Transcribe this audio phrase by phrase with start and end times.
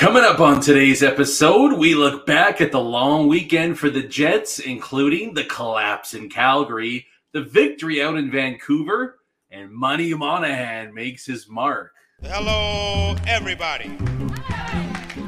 [0.00, 4.58] Coming up on today's episode, we look back at the long weekend for the Jets,
[4.58, 9.18] including the collapse in Calgary, the victory out in Vancouver,
[9.50, 11.92] and Money Monahan makes his mark.
[12.22, 13.90] Hello, everybody.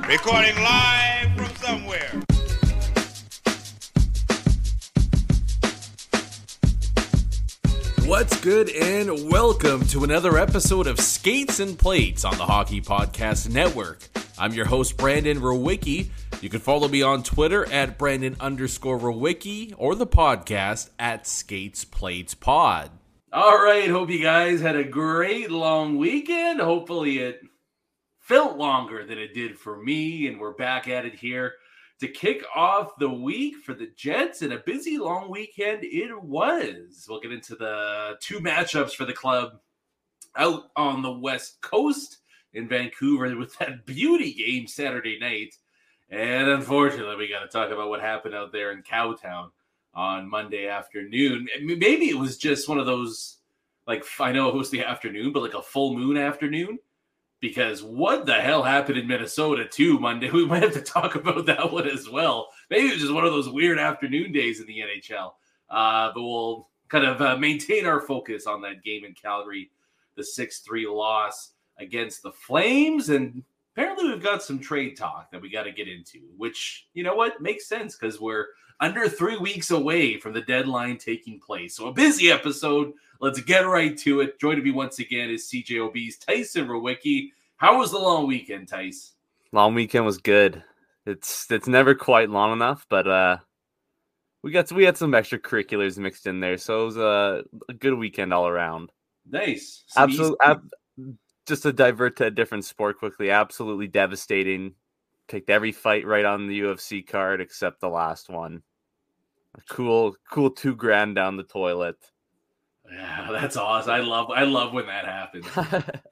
[0.09, 2.23] Recording live from somewhere.
[8.07, 13.51] What's good, and welcome to another episode of Skates and Plates on the Hockey Podcast
[13.53, 14.09] Network.
[14.39, 16.09] I'm your host, Brandon Rowicki.
[16.41, 21.85] You can follow me on Twitter at Brandon underscore Rowicki or the podcast at Skates
[21.85, 22.91] Plates Pod.
[23.33, 26.61] All right, hope you guys had a great long weekend.
[26.61, 27.41] Hopefully, it
[28.21, 31.55] felt longer than it did for me, and we're back at it here
[32.01, 37.07] to kick off the week for the Jets and a busy long weekend it was.
[37.09, 39.61] We'll get into the two matchups for the club
[40.37, 42.22] out on the West Coast
[42.55, 45.55] in Vancouver with that beauty game Saturday night.
[46.11, 49.51] And unfortunately, we got to talk about what happened out there in Cowtown
[49.95, 51.49] on Monday afternoon.
[51.63, 53.39] Maybe it was just one of those,
[53.87, 56.79] like, I know it was the afternoon, but like a full moon afternoon
[57.43, 60.31] because what the hell happened in Minnesota too Monday?
[60.33, 62.49] We might have to talk about that one as well.
[62.71, 65.33] Maybe it was just one of those weird afternoon days in the NHL.
[65.69, 69.71] Uh, but we'll kind of uh, maintain our focus on that game in Calgary,
[70.17, 71.53] the 6 3 loss
[71.83, 73.11] against the Flames.
[73.11, 73.43] And
[73.75, 77.15] apparently, we've got some trade talk that we got to get into, which, you know
[77.15, 78.47] what, makes sense because we're
[78.81, 81.77] under three weeks away from the deadline taking place.
[81.77, 82.93] So, a busy episode.
[83.21, 84.41] Let's get right to it.
[84.41, 87.31] Joining me once again is CJOB's Tyson Rowicki.
[87.57, 89.13] How was the long weekend, Tice?
[89.53, 90.65] Long weekend was good.
[91.07, 93.37] It's it's never quite long enough, but uh
[94.43, 97.95] we got we had some extracurriculars mixed in there, so it was a, a good
[97.95, 98.91] weekend all around.
[99.31, 100.37] Nice, absolutely.
[100.43, 100.71] Ab-
[101.47, 104.75] just to divert to a different sport quickly, absolutely devastating.
[105.29, 108.63] Picked every fight right on the UFC card except the last one.
[109.55, 111.97] A cool, cool two grand down the toilet.
[112.91, 113.93] Yeah, that's awesome.
[113.93, 115.47] I love I love when that happens.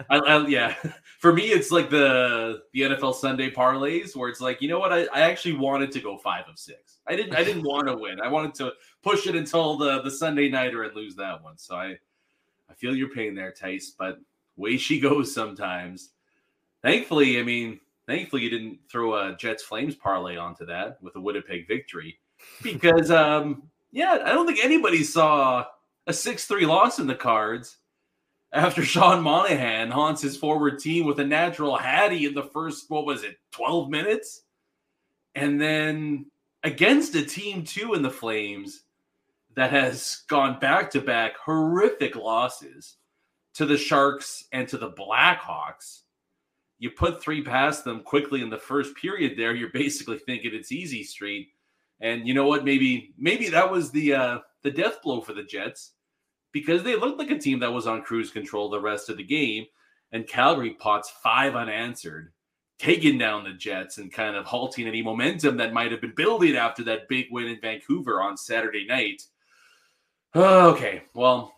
[0.09, 0.75] I, I, yeah,
[1.19, 4.93] for me it's like the the NFL Sunday parlays where it's like you know what
[4.93, 6.99] I, I actually wanted to go five of six.
[7.07, 8.21] I didn't I didn't want to win.
[8.21, 8.73] I wanted to
[9.03, 11.59] push it until the the Sunday nighter and lose that one.
[11.59, 11.97] So I
[12.71, 14.21] I feel your pain there, Tice, but
[14.61, 16.11] way she goes sometimes.
[16.83, 21.21] Thankfully, I mean, thankfully you didn't throw a Jets Flames parlay onto that with a
[21.21, 22.19] Winnipeg victory
[22.63, 25.65] because um yeah, I don't think anybody saw
[26.07, 27.79] a 6 3 loss in the cards
[28.53, 33.07] after Sean Monahan haunts his forward team with a natural Hattie in the first, what
[33.07, 34.43] was it, 12 minutes?
[35.35, 36.27] And then
[36.65, 38.83] against a team, too, in the Flames
[39.55, 42.97] that has gone back to back horrific losses
[43.61, 46.05] to the Sharks and to the Blackhawks.
[46.79, 50.73] You put three past them quickly in the first period there, you're basically thinking it's
[50.73, 51.49] easy street.
[52.01, 52.65] And you know what?
[52.65, 55.93] Maybe maybe that was the uh the death blow for the Jets
[56.53, 59.25] because they looked like a team that was on cruise control the rest of the
[59.25, 59.67] game.
[60.11, 62.33] And Calgary pots five unanswered,
[62.79, 66.57] taking down the Jets and kind of halting any momentum that might have been building
[66.57, 69.21] after that big win in Vancouver on Saturday night.
[70.35, 71.53] Okay, well,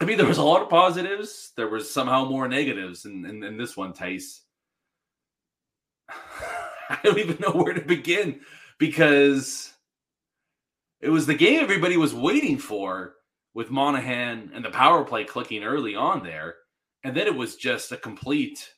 [0.00, 1.52] I mean, there was a lot of positives.
[1.56, 4.42] There was somehow more negatives in, in, in this one, Tice.
[6.10, 8.40] I don't even know where to begin
[8.78, 9.72] because
[11.00, 13.14] it was the game everybody was waiting for
[13.54, 16.56] with Monahan and the power play clicking early on there.
[17.04, 18.70] And then it was just a complete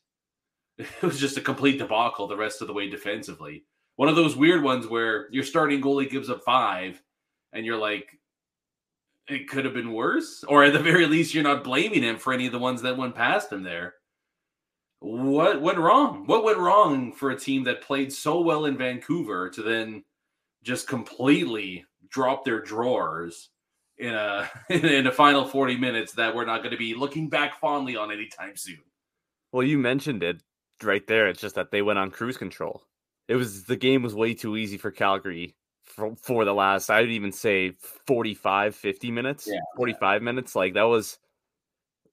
[0.79, 3.65] it was just a complete debacle the rest of the way defensively.
[3.97, 7.03] One of those weird ones where your starting goalie gives up five
[7.53, 8.17] and you're like,
[9.29, 10.45] it could have been worse.
[10.45, 12.97] Or at the very least, you're not blaming him for any of the ones that
[12.97, 13.95] went past him there.
[15.01, 16.27] What went wrong?
[16.27, 20.05] What went wrong for a team that played so well in Vancouver to then
[20.63, 23.51] just completely drop their drawers
[23.99, 27.61] in a in a final 40 minutes that we're not going to be looking back
[27.61, 28.81] fondly on anytime soon.
[29.53, 30.43] Well, you mentioned it
[30.83, 31.29] right there.
[31.29, 32.83] It's just that they went on cruise control.
[33.29, 35.55] It was the game was way too easy for Calgary
[35.99, 37.73] for, for the last I'd even say
[38.07, 39.47] 45 50 minutes.
[39.47, 39.59] Yeah.
[39.77, 41.19] 45 minutes like that was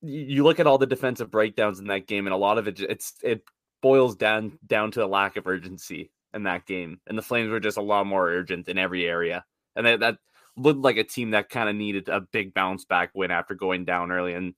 [0.01, 2.79] you look at all the defensive breakdowns in that game and a lot of it
[2.79, 3.43] it's it
[3.81, 6.99] boils down down to a lack of urgency in that game.
[7.07, 9.45] And the Flames were just a lot more urgent in every area.
[9.75, 10.17] And that, that
[10.57, 13.85] looked like a team that kind of needed a big bounce back win after going
[13.85, 14.33] down early.
[14.33, 14.53] And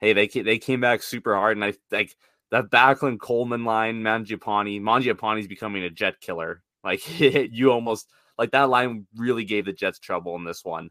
[0.00, 1.56] hey, they they came back super hard.
[1.56, 2.14] And I like
[2.50, 4.80] that Backlund Coleman line, Mangiapane.
[4.80, 6.62] Mangiapane's becoming a jet killer.
[6.84, 8.08] Like you almost
[8.38, 10.90] like that line really gave the Jets trouble in this one.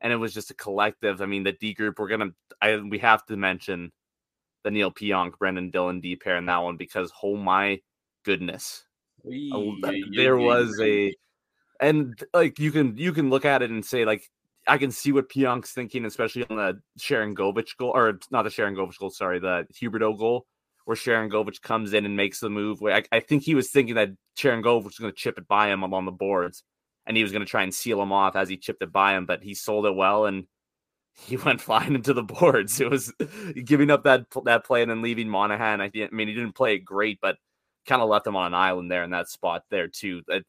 [0.00, 1.20] And it was just a collective.
[1.22, 2.30] I mean, the D group, we're gonna
[2.60, 3.92] I we have to mention
[4.64, 7.80] the Neil Pionk, Brendan Dillon D pair in that one because oh my
[8.24, 8.84] goodness.
[10.14, 11.14] there was a
[11.80, 14.28] and like you can you can look at it and say like
[14.66, 18.98] I can see what Pionk's thinking, especially on the Sharangovich goal, or not the Sharangovich
[18.98, 20.46] goal, sorry, the Huberdeau goal,
[20.84, 22.82] where Sharangovich comes in and makes the move.
[22.82, 25.82] I, I think he was thinking that Sharangovich was going to chip it by him
[25.82, 26.64] along the boards,
[27.08, 29.16] and he was going to try and seal him off as he chipped it by
[29.16, 30.44] him, but he sold it well and
[31.26, 32.80] he went flying into the boards.
[32.80, 33.12] It was
[33.64, 35.80] giving up that that play and then leaving Monahan.
[35.80, 37.36] I, I mean, he didn't play great, but
[37.86, 40.22] kind of left him on an island there in that spot there too.
[40.28, 40.44] It,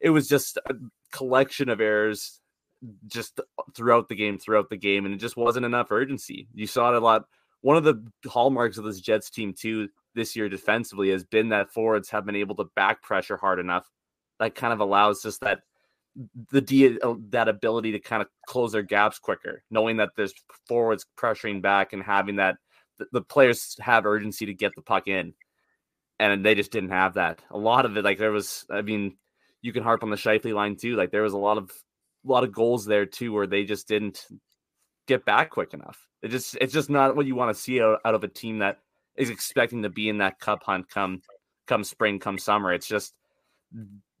[0.00, 0.74] it was just a
[1.12, 2.40] collection of errors
[3.06, 3.40] just
[3.76, 6.48] throughout the game, throughout the game, and it just wasn't enough urgency.
[6.54, 7.26] You saw it a lot.
[7.60, 11.70] One of the hallmarks of this Jets team too this year defensively has been that
[11.70, 13.88] forwards have been able to back pressure hard enough
[14.38, 15.60] that kind of allows just that
[16.50, 20.34] the uh, that ability to kind of close their gaps quicker, knowing that there's
[20.66, 22.56] forwards pressuring back and having that
[23.12, 25.34] the, players have urgency to get the puck in,
[26.18, 27.40] and they just didn't have that.
[27.50, 29.16] A lot of it, like there was, I mean,
[29.62, 30.96] you can harp on the Scheifele line too.
[30.96, 31.70] Like there was a lot of
[32.26, 34.26] a lot of goals there too where they just didn't
[35.06, 35.98] get back quick enough.
[36.22, 38.58] It just it's just not what you want to see out, out of a team
[38.58, 38.78] that
[39.16, 41.22] is expecting to be in that cup hunt come
[41.66, 42.72] come spring, come summer.
[42.72, 43.14] It's just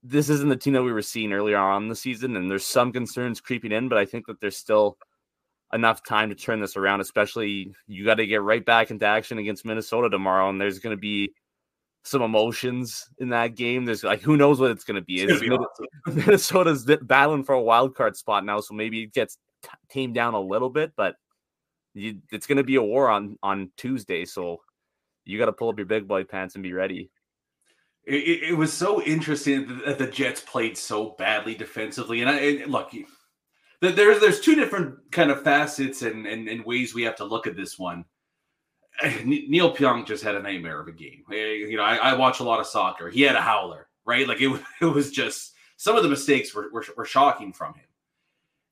[0.02, 2.92] this isn't the team that we were seeing earlier on the season, and there's some
[2.92, 4.96] concerns creeping in, but I think that there's still
[5.72, 7.00] enough time to turn this around.
[7.00, 10.96] Especially, you got to get right back into action against Minnesota tomorrow, and there's going
[10.96, 11.32] to be
[12.04, 13.84] some emotions in that game.
[13.84, 15.22] There's like who knows what it's going to be.
[15.22, 15.86] It's awesome.
[16.14, 20.34] Minnesota's battling for a wild card spot now, so maybe it gets t- tamed down
[20.34, 21.16] a little bit, but
[21.94, 24.24] you, it's going to be a war on on Tuesday.
[24.24, 24.58] So
[25.24, 27.10] you got to pull up your big boy pants and be ready.
[28.08, 32.72] It, it, was so interesting that the Jets played so badly defensively, and, I, and
[32.72, 32.90] look,
[33.82, 37.46] there's there's two different kind of facets and, and, and ways we have to look
[37.46, 38.06] at this one.
[39.24, 41.22] Neil Pionk just had a nightmare of a game.
[41.30, 43.10] You know, I, I, watch a lot of soccer.
[43.10, 44.26] He had a howler, right?
[44.26, 47.84] Like it, it was just some of the mistakes were, were, were shocking from him.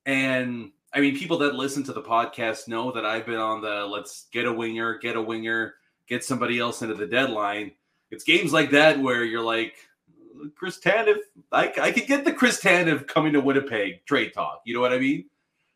[0.06, 3.84] And I mean, people that listen to the podcast know that I've been on the
[3.84, 5.74] let's get a winger, get a winger,
[6.08, 7.72] get somebody else into the deadline
[8.10, 9.74] it's games like that where you're like,
[10.54, 11.16] Chris Tanev,
[11.50, 14.62] I, I could get the Chris Tanev coming to Winnipeg trade talk.
[14.64, 15.24] You know what I mean?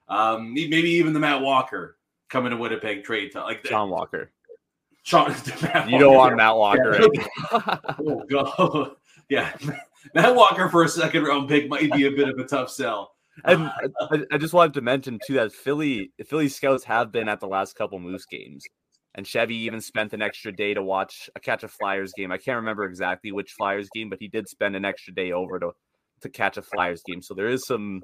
[0.09, 1.97] Um, maybe even the Matt Walker
[2.29, 3.45] coming to Winnipeg trade talk.
[3.47, 4.31] Like John Walker.
[5.03, 5.35] Sean,
[5.89, 7.09] you don't want Matt Walker.
[7.15, 7.27] Yeah.
[8.59, 8.97] oh
[9.29, 9.57] yeah,
[10.15, 13.13] Matt Walker for a second round pick might be a bit of a tough sell.
[13.45, 13.71] And
[14.11, 17.47] I, I just wanted to mention too that Philly Philly scouts have been at the
[17.47, 18.65] last couple Moose games.
[19.15, 22.31] And Chevy even spent an extra day to watch a catch a Flyers game.
[22.31, 25.59] I can't remember exactly which Flyers game, but he did spend an extra day over
[25.59, 25.73] to
[26.23, 27.23] to catch a Flyers game.
[27.23, 28.03] So there is some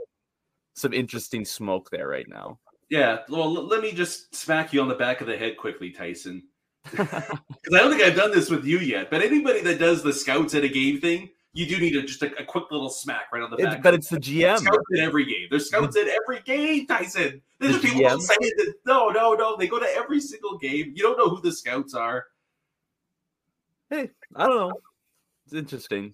[0.74, 2.58] some interesting smoke there right now.
[2.88, 3.18] Yeah.
[3.28, 6.44] Well, let me just smack you on the back of the head quickly, Tyson.
[6.96, 9.10] Because I don't think I've done this with you yet.
[9.10, 12.22] But anybody that does the scouts at a game thing, you do need a, just
[12.22, 13.78] a, a, quick little smack right on the back.
[13.78, 14.58] It, but it's the GM.
[14.58, 15.46] Scouts in every game.
[15.50, 17.40] There's scouts in every game, Tyson.
[17.58, 19.56] There's the people saying that no, no, no.
[19.56, 20.92] They go to every single game.
[20.94, 22.26] You don't know who the scouts are.
[23.88, 24.72] Hey, I don't know.
[25.46, 26.12] It's interesting.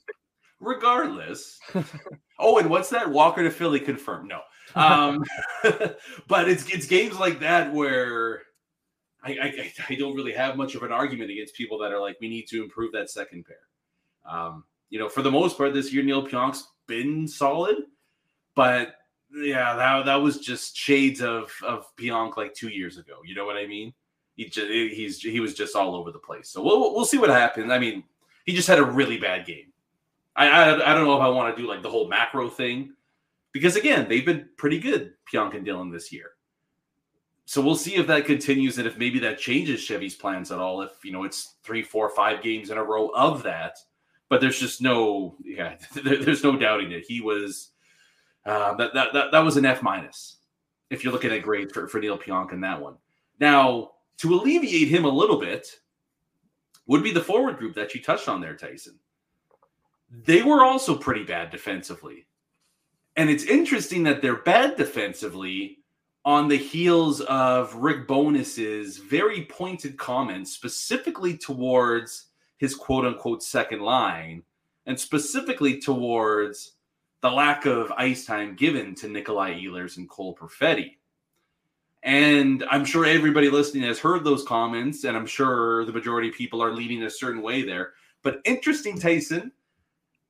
[0.60, 1.58] Regardless.
[2.38, 3.10] oh, and what's that?
[3.10, 4.28] Walker to Philly confirmed.
[4.28, 4.42] No.
[4.80, 5.24] Um,
[6.28, 8.42] but it's it's games like that where
[9.24, 12.18] I, I, I don't really have much of an argument against people that are like
[12.20, 14.32] we need to improve that second pair.
[14.32, 14.62] Um,
[14.92, 17.76] you know, for the most part this year, Neil Pionk's been solid,
[18.54, 18.96] but
[19.34, 23.14] yeah, that that was just shades of of Pionk like two years ago.
[23.24, 23.94] You know what I mean?
[24.36, 26.50] He just he's he was just all over the place.
[26.50, 27.72] So we'll we'll see what happens.
[27.72, 28.04] I mean,
[28.44, 29.72] he just had a really bad game.
[30.36, 32.92] I I, I don't know if I want to do like the whole macro thing
[33.52, 36.32] because again, they've been pretty good, Pionk and Dillon this year.
[37.46, 40.82] So we'll see if that continues and if maybe that changes Chevy's plans at all.
[40.82, 43.78] If you know it's three, four, five games in a row of that
[44.32, 47.72] but there's just no yeah there's no doubting it he was
[48.46, 50.38] uh, that, that that that was an f minus
[50.88, 52.96] if you're looking at grades for, for Neil Pionk in that one.
[53.40, 55.68] Now to alleviate him a little bit
[56.86, 58.98] would be the forward group that you touched on there tyson.
[60.10, 62.26] They were also pretty bad defensively.
[63.16, 65.80] And it's interesting that they're bad defensively
[66.24, 72.31] on the heels of Rick Bowness's very pointed comments specifically towards
[72.62, 74.40] his quote unquote second line,
[74.86, 76.74] and specifically towards
[77.20, 80.92] the lack of ice time given to Nikolaj Ehlers and Cole Perfetti.
[82.04, 86.36] And I'm sure everybody listening has heard those comments, and I'm sure the majority of
[86.36, 87.94] people are leaning a certain way there.
[88.22, 89.50] But interesting, Tyson,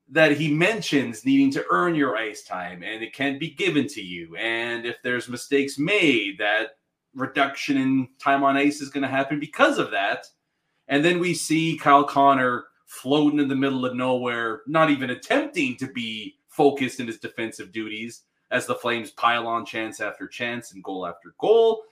[0.09, 4.01] that he mentions needing to earn your ice time and it can't be given to
[4.01, 4.37] you.
[4.37, 6.79] And if there's mistakes made, that
[7.15, 10.27] reduction in time on ice is going to happen because of that.
[10.93, 15.75] And then we see Kyle Connor floating in the middle of nowhere, not even attempting
[15.79, 20.75] to be focused in his defensive duties as the Flames pile on chance after chance
[20.75, 21.85] and goal after goal.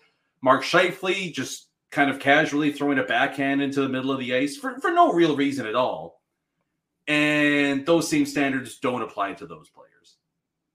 [0.43, 4.59] Mark Scheifele just kind of casually throwing a backhand into the middle of the ice
[4.59, 6.21] for, for no real reason at all.
[7.09, 10.17] And those same standards don't apply to those players.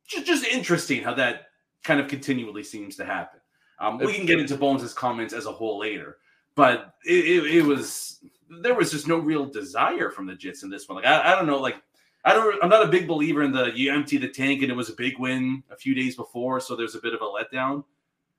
[0.08, 1.50] Just, just interesting how that
[1.84, 3.39] kind of continually seems to happen.
[3.79, 6.17] Um, we can get into Bones' comments as a whole later,
[6.55, 8.19] but it, it, it, was
[8.62, 10.97] there was just no real desire from the Jets in this one.
[10.97, 11.81] Like I, I don't know, like
[12.24, 12.63] I don't.
[12.63, 14.93] I'm not a big believer in the you empty the tank and it was a
[14.93, 17.83] big win a few days before, so there's a bit of a letdown.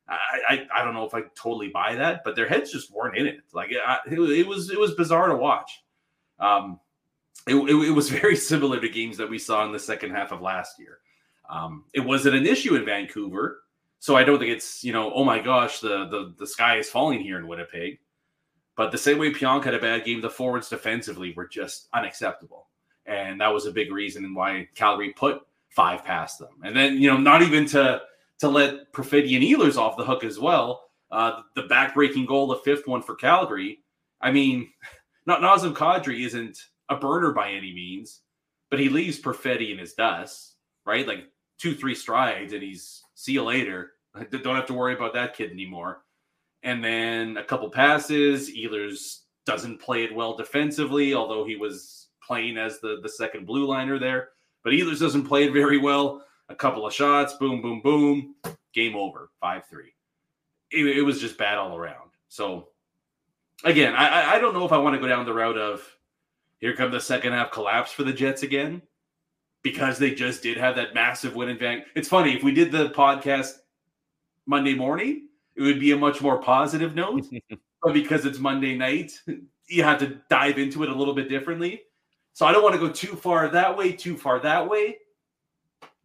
[0.08, 3.16] I, I, I don't know if I totally buy that, but their heads just weren't
[3.16, 3.40] in it.
[3.52, 3.80] Like it,
[4.12, 5.84] it was it was bizarre to watch.
[6.38, 6.80] Um,
[7.46, 10.32] it, it, it, was very similar to games that we saw in the second half
[10.32, 10.98] of last year.
[11.48, 13.62] Um, it wasn't an issue in Vancouver,
[13.98, 16.88] so I don't think it's you know oh my gosh the the the sky is
[16.88, 17.98] falling here in Winnipeg.
[18.76, 22.68] But the same way Pionk had a bad game, the forwards defensively were just unacceptable
[23.06, 26.50] and that was a big reason why Calgary put five past them.
[26.64, 28.02] And then you know, not even to
[28.40, 30.84] to let Perfetti and Ehlers off the hook as well.
[31.10, 33.80] Uh, the backbreaking goal, the fifth one for Calgary.
[34.20, 34.70] I mean,
[35.26, 38.20] not Nazem Kadri isn't a burner by any means,
[38.70, 41.06] but he leaves Perfetti in his dust, right?
[41.06, 41.24] Like
[41.58, 43.92] two, three strides, and he's see you later.
[44.30, 46.02] Don't have to worry about that kid anymore.
[46.66, 48.50] And then a couple passes.
[48.50, 53.66] Ehlers doesn't play it well defensively, although he was playing as the, the second blue
[53.66, 54.30] liner there.
[54.64, 56.24] But Ehlers doesn't play it very well.
[56.48, 58.34] A couple of shots, boom, boom, boom,
[58.74, 59.94] game over, 5 3.
[60.72, 62.10] It, it, was just bad all around.
[62.28, 62.70] So,
[63.62, 65.88] again, I, I don't know if I want to go down the route of
[66.58, 68.82] here come the second half collapse for the Jets again
[69.62, 71.90] because they just did have that massive win in Vancouver.
[71.94, 73.52] It's funny, if we did the podcast
[74.46, 77.26] Monday morning, it would be a much more positive note.
[77.82, 79.12] but because it's Monday night,
[79.68, 81.82] you have to dive into it a little bit differently.
[82.32, 84.98] So I don't want to go too far that way, too far that way.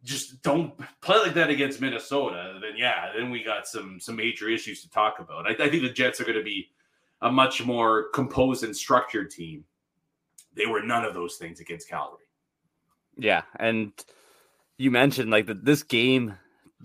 [0.02, 2.58] Just don't play like that against Minnesota.
[2.60, 5.46] Then yeah, then we got some some major issues to talk about.
[5.46, 6.70] I, I think the Jets are going to be
[7.20, 9.64] a much more composed and structured team.
[10.54, 12.24] They were none of those things against Calgary.
[13.16, 13.92] Yeah, and
[14.76, 16.34] you mentioned like that this game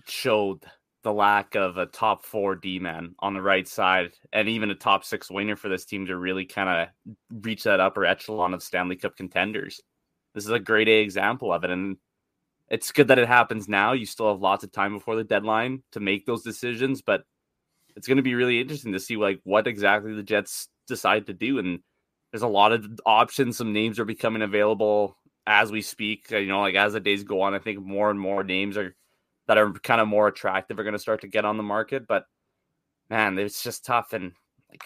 [0.05, 0.65] showed
[1.04, 4.75] the lack of a top four D man on the right side and even a
[4.75, 8.63] top six winger for this team to really kind of reach that upper echelon of
[8.63, 9.82] Stanley Cup contenders.
[10.34, 11.70] This is a great A example of it.
[11.70, 11.98] And
[12.70, 13.94] it's good that it happens now.
[13.94, 17.24] You still have lots of time before the deadline to make those decisions, but
[17.96, 21.34] it's going to be really interesting to see like what exactly the Jets decide to
[21.34, 21.60] do.
[21.60, 21.80] And
[22.32, 23.58] there's a lot of options.
[23.58, 26.30] Some names are becoming available as we speak.
[26.30, 28.96] You know, like as the days go on, I think more and more names are
[29.48, 32.08] that are kind of more attractive are going to start to get on the market.
[32.08, 32.25] But
[33.10, 34.13] man, it's just tough.
[34.13, 34.34] And
[34.70, 34.84] like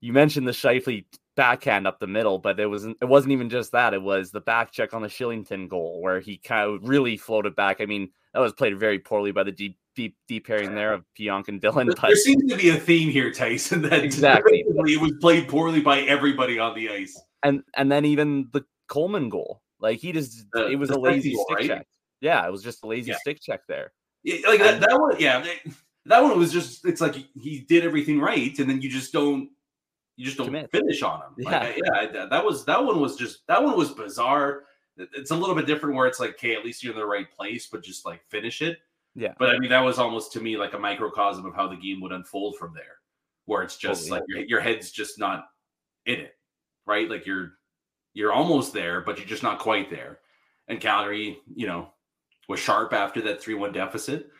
[0.00, 1.04] you mentioned the Scheifele
[1.36, 3.94] backhand up the middle, but it wasn't it wasn't even just that.
[3.94, 7.56] It was the back check on the Shillington goal where he kind of really floated
[7.56, 7.80] back.
[7.80, 11.04] I mean, that was played very poorly by the deep deep deep pairing there of
[11.18, 11.88] Pionk and Dillon.
[11.88, 15.80] But there seems to be a theme here, Tyson, that exactly it was played poorly
[15.80, 17.20] by everybody on the ice.
[17.42, 19.62] And and then even the Coleman goal.
[19.80, 21.66] Like he just the, it was a lazy goal, stick right?
[21.66, 21.86] check.
[22.20, 23.18] Yeah, it was just a lazy yeah.
[23.18, 23.92] stick check there.
[24.22, 25.44] Yeah, like that, that one, yeah.
[26.06, 29.50] That one was just it's like he did everything right, and then you just don't
[30.16, 30.70] you just don't Commit.
[30.70, 31.34] finish on him.
[31.38, 31.80] Yeah, like,
[32.12, 32.26] yeah.
[32.26, 34.64] That was that one was just that one was bizarre.
[34.96, 37.30] It's a little bit different where it's like, okay, at least you're in the right
[37.30, 38.80] place, but just like finish it.
[39.14, 39.32] Yeah.
[39.38, 42.00] But I mean, that was almost to me like a microcosm of how the game
[42.02, 42.98] would unfold from there,
[43.46, 45.48] where it's just like your, your head's just not
[46.04, 46.34] in it,
[46.86, 47.08] right?
[47.08, 47.52] Like you're
[48.12, 50.18] you're almost there, but you're just not quite there.
[50.68, 51.92] And Calgary, you know,
[52.50, 54.30] was sharp after that 3 1 deficit.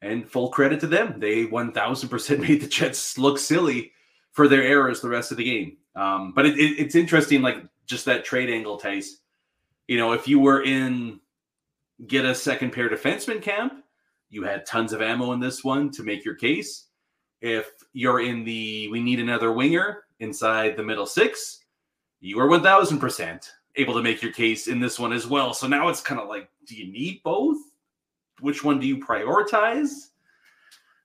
[0.00, 1.18] And full credit to them.
[1.18, 3.92] They 1000% made the Jets look silly
[4.32, 5.76] for their errors the rest of the game.
[5.96, 9.18] Um, but it, it, it's interesting, like just that trade angle, Tice.
[9.88, 11.18] You know, if you were in
[12.06, 13.84] get a second pair defenseman camp,
[14.30, 16.86] you had tons of ammo in this one to make your case.
[17.40, 21.64] If you're in the we need another winger inside the middle six,
[22.20, 25.54] you are 1000% able to make your case in this one as well.
[25.54, 27.58] So now it's kind of like, do you need both?
[28.40, 30.08] Which one do you prioritize?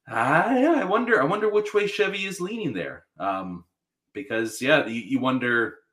[0.08, 1.22] I, I wonder.
[1.22, 3.06] I wonder which way Chevy is leaning there.
[3.20, 3.64] Um,
[4.14, 5.78] because yeah, you, you wonder.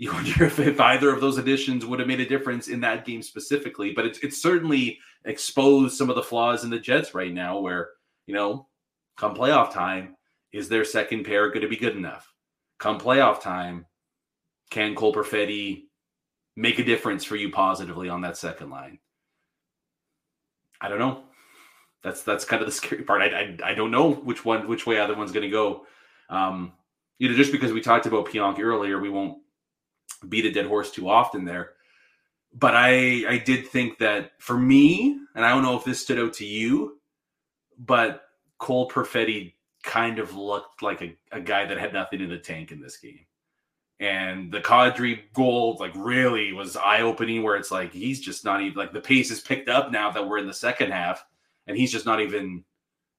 [0.00, 3.04] You wonder if, if either of those additions would have made a difference in that
[3.04, 7.34] game specifically, but it's it's certainly exposed some of the flaws in the Jets right
[7.34, 7.58] now.
[7.58, 7.88] Where
[8.24, 8.68] you know,
[9.16, 10.14] come playoff time,
[10.52, 12.32] is their second pair going to be good enough?
[12.78, 13.86] Come playoff time,
[14.70, 15.87] can Cole Perfetti
[16.58, 18.98] make a difference for you positively on that second line?
[20.80, 21.22] I don't know.
[22.02, 23.22] That's that's kind of the scary part.
[23.22, 25.86] I I, I don't know which one which way either one's going to go.
[26.28, 26.72] Um,
[27.18, 29.38] you know, just because we talked about Pionk earlier, we won't
[30.28, 31.70] beat a dead horse too often there.
[32.52, 36.18] But I I did think that for me, and I don't know if this stood
[36.18, 36.98] out to you,
[37.78, 38.22] but
[38.58, 42.72] Cole Perfetti kind of looked like a, a guy that had nothing in the tank
[42.72, 43.27] in this game.
[44.00, 48.60] And the Kadri goal, like, really was eye opening, where it's like he's just not
[48.60, 51.24] even like the pace is picked up now that we're in the second half,
[51.66, 52.64] and he's just not even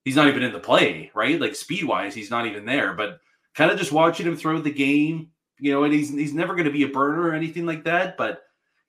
[0.06, 1.40] he's not even in the play, right?
[1.40, 2.94] Like speed wise, he's not even there.
[2.94, 3.20] But
[3.56, 6.66] kind of just watching him throw the game, you know, and he's he's never going
[6.66, 8.44] to be a burner or anything like that, but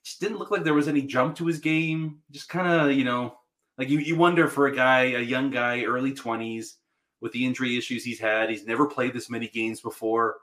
[0.04, 2.20] just didn't look like there was any jump to his game.
[2.30, 3.36] Just kind of, you know,
[3.78, 6.74] like you, you wonder for a guy, a young guy, early 20s,
[7.20, 10.36] with the injury issues he's had, he's never played this many games before.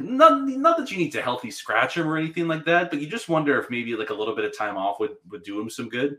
[0.00, 3.06] Not, not that you need to healthy scratch him or anything like that, but you
[3.06, 5.70] just wonder if maybe like a little bit of time off would, would do him
[5.70, 6.18] some good.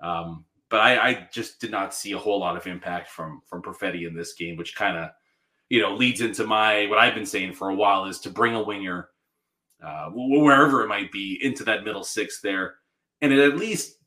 [0.00, 0.44] Um,
[0.74, 4.06] but I, I just did not see a whole lot of impact from from Perfetti
[4.06, 5.10] in this game, which kind of
[5.68, 8.54] you know leads into my what I've been saying for a while is to bring
[8.54, 9.10] a winger
[9.82, 12.76] uh, wherever it might be into that middle six there,
[13.20, 13.98] and it at least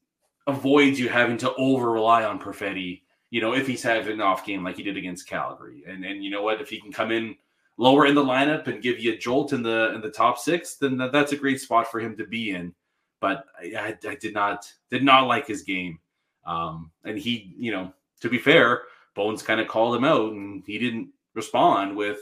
[0.47, 3.01] avoids you having to over rely on Perfetti.
[3.29, 6.23] You know, if he's having an off game like he did against Calgary, and and
[6.23, 7.35] you know what, if he can come in
[7.77, 10.75] lower in the lineup and give you a jolt in the in the top six,
[10.75, 12.73] then that, that's a great spot for him to be in.
[13.21, 15.99] But I, I, I did not did not like his game,
[16.45, 18.83] um, and he, you know, to be fair,
[19.15, 22.19] Bones kind of called him out, and he didn't respond with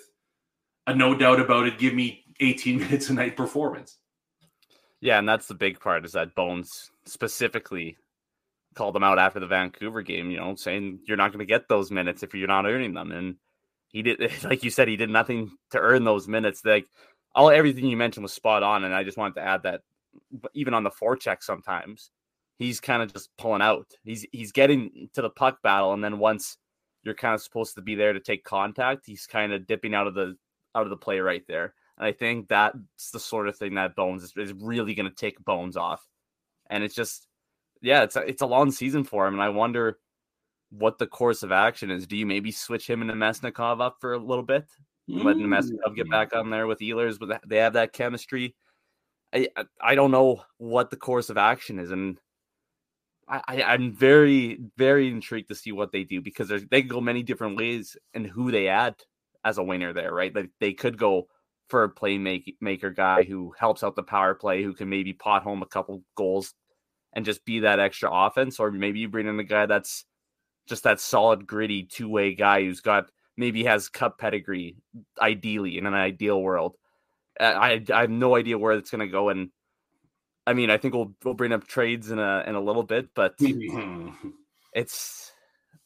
[0.88, 1.80] a no doubt about it.
[1.80, 3.98] Give me 18 minutes a night performance.
[5.02, 7.98] Yeah, and that's the big part is that Bones specifically
[8.76, 11.68] called him out after the Vancouver game, you know, saying you're not going to get
[11.68, 13.12] those minutes if you're not earning them.
[13.12, 13.36] And
[13.96, 16.66] he did, like you said, he did nothing to earn those minutes.
[16.66, 16.86] Like
[17.34, 18.84] all everything you mentioned was spot on.
[18.84, 19.82] And I just wanted to add that
[20.54, 22.12] even on the forecheck, sometimes
[22.60, 23.88] he's kind of just pulling out.
[24.04, 26.58] He's he's getting to the puck battle, and then once
[27.04, 30.08] you're kind of supposed to be there to take contact, he's kind of dipping out
[30.08, 30.36] of the
[30.76, 31.74] out of the play right there.
[31.98, 35.16] And I think that's the sort of thing that Bones is, is really going to
[35.16, 36.06] take Bones off.
[36.70, 37.28] And it's just,
[37.82, 39.36] yeah, it's a, it's a long season for him.
[39.36, 40.00] And I wonder
[40.70, 42.08] what the course of action is.
[42.08, 44.66] Do you maybe switch him and Namestnikov up for a little bit?
[45.10, 45.24] Mm.
[45.24, 48.56] Let Namestnikov get back on there with Ehlers, but they have that chemistry.
[49.34, 49.50] I
[49.82, 52.20] I don't know what the course of action is, and
[53.28, 57.02] I, I'm very very intrigued to see what they do because they they can go
[57.02, 58.96] many different ways and who they add
[59.44, 60.34] as a winner there, right?
[60.34, 61.28] Like they could go
[61.68, 65.64] for a playmaker guy who helps out the power play, who can maybe pot home
[65.64, 66.54] a couple goals
[67.14, 70.06] and just be that extra offense, or maybe you bring in a guy that's
[70.68, 74.76] just that solid, gritty two way guy who's got maybe has cup pedigree,
[75.20, 76.76] ideally in an ideal world.
[77.40, 79.50] I I have no idea where it's going to go, and
[80.48, 83.10] I mean I think we'll we'll bring up trades in a in a little bit,
[83.14, 83.36] but
[84.74, 85.32] it's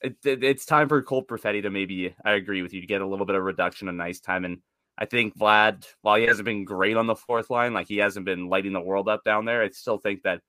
[0.01, 3.01] it, it, it's time for Cole Perfetti to maybe I agree with you to get
[3.01, 4.59] a little bit of reduction in ice time and
[4.99, 8.25] I think Vlad, while he hasn't been great on the fourth line, like he hasn't
[8.25, 10.41] been lighting the world up down there, I still think that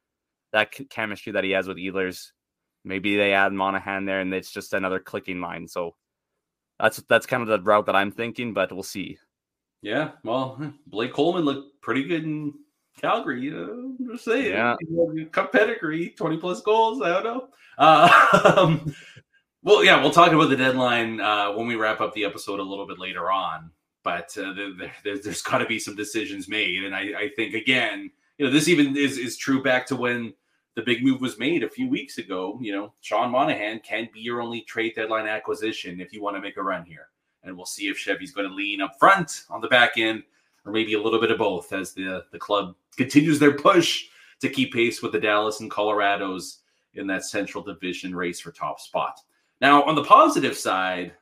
[0.53, 2.33] that chemistry that he has with Ehlers,
[2.85, 5.69] maybe they add Monahan there and it's just another clicking line.
[5.69, 5.95] So
[6.79, 9.19] that's that's kind of the route that I'm thinking, but we'll see.
[9.83, 12.53] Yeah, well, Blake Coleman looked pretty good in
[13.01, 13.43] Calgary.
[13.43, 14.53] You know, I'm just saying.
[14.53, 14.77] Yeah,
[15.33, 17.01] cup pedigree, 20 plus goals.
[17.01, 17.49] I don't know.
[17.79, 18.79] Uh,
[19.63, 22.63] well, yeah, we'll talk about the deadline uh, when we wrap up the episode a
[22.63, 23.71] little bit later on
[24.03, 26.85] but uh, there, there, has got to be some decisions made.
[26.85, 30.33] And I, I, think again, you know, this even is is true back to when
[30.77, 32.59] the big move was made a few weeks ago.
[32.61, 36.43] You know, Sean Monahan can be your only trade deadline acquisition if you want to
[36.43, 37.09] make a run here.
[37.43, 40.23] And we'll see if Chevy's going to lean up front on the back end,
[40.65, 44.07] or maybe a little bit of both as the the club continues their push
[44.41, 46.59] to keep pace with the Dallas and Colorados
[46.95, 49.21] in that Central Division race for top spot.
[49.61, 51.13] Now, on the positive side,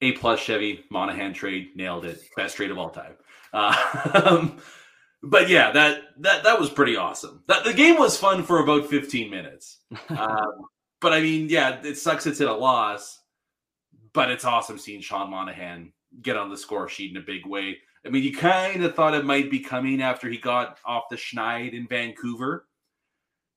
[0.00, 2.22] a plus Chevy Monahan trade nailed it.
[2.36, 3.12] Best trade of all time.
[3.52, 4.48] Uh,
[5.22, 7.42] but yeah, that that that was pretty awesome.
[7.46, 9.78] That the game was fun for about 15 minutes.
[10.08, 10.66] Um,
[11.00, 13.20] but I mean, yeah, it sucks it's in a loss.
[14.12, 17.78] But it's awesome seeing Sean Monahan get on the score sheet in a big way.
[18.04, 21.16] I mean, you kind of thought it might be coming after he got off the
[21.16, 22.66] schneid in Vancouver.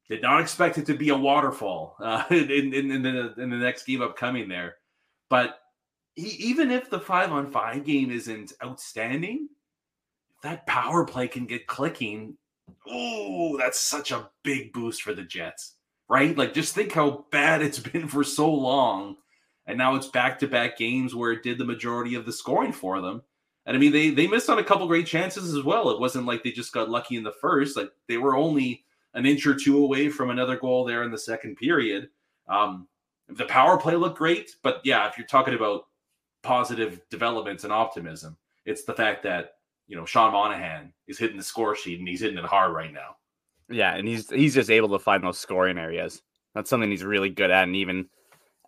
[0.08, 3.58] Did not expect it to be a waterfall uh, in, in, in, the, in the
[3.58, 4.75] next game upcoming there.
[5.30, 5.60] But
[6.15, 9.49] he, even if the five on five game isn't outstanding,
[10.45, 12.38] that power play can get clicking.
[12.88, 15.75] Oh, that's such a big boost for the Jets,
[16.10, 16.38] right?
[16.38, 19.17] Like, just think how bad it's been for so long.
[19.67, 22.71] And now it's back to back games where it did the majority of the scoring
[22.71, 23.23] for them.
[23.65, 25.89] And I mean, they they missed on a couple great chances as well.
[25.89, 27.75] It wasn't like they just got lucky in the first.
[27.75, 31.17] Like they were only an inch or two away from another goal there in the
[31.17, 32.10] second period.
[32.47, 32.88] Um,
[33.27, 35.88] the power play looked great, but yeah, if you're talking about
[36.45, 38.38] positive developments and optimism.
[38.65, 39.55] It's the fact that
[39.88, 42.93] you know Sean Monahan is hitting the score sheet and he's hitting it hard right
[42.93, 43.15] now.
[43.69, 46.21] Yeah, and he's he's just able to find those scoring areas.
[46.54, 47.63] That's something he's really good at.
[47.63, 48.08] And even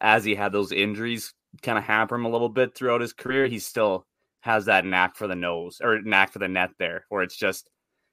[0.02, 3.48] as he had those injuries kind of hamper him a little bit throughout his career,
[3.48, 4.06] he still
[4.42, 7.70] has that knack for the nose or knack for the net there, where it's just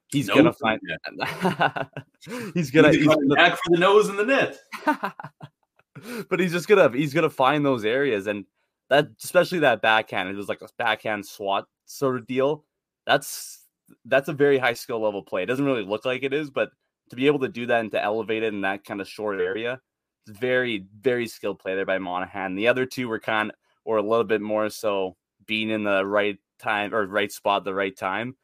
[0.07, 0.79] he's gonna find
[2.53, 4.57] he's gonna he's, he's gonna knack for the nose and the net.
[6.29, 8.45] but he's just gonna he's gonna find those areas and
[8.89, 12.63] that especially that backhand, it was like a backhand swat sort of deal.
[13.05, 13.63] That's
[14.05, 15.43] that's a very high skill level play.
[15.43, 16.71] It doesn't really look like it is, but
[17.09, 19.39] to be able to do that and to elevate it in that kind of short
[19.39, 19.79] area,
[20.25, 22.55] it's very, very skilled play there by Monahan.
[22.55, 25.15] The other two were kind of, or a little bit more so
[25.45, 28.35] being in the right time or right spot the right time.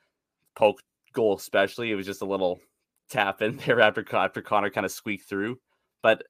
[0.55, 0.81] Poke
[1.13, 1.91] goal, especially.
[1.91, 2.59] It was just a little
[3.09, 5.57] tap in there after, after Connor kind of squeaked through.
[6.03, 6.23] But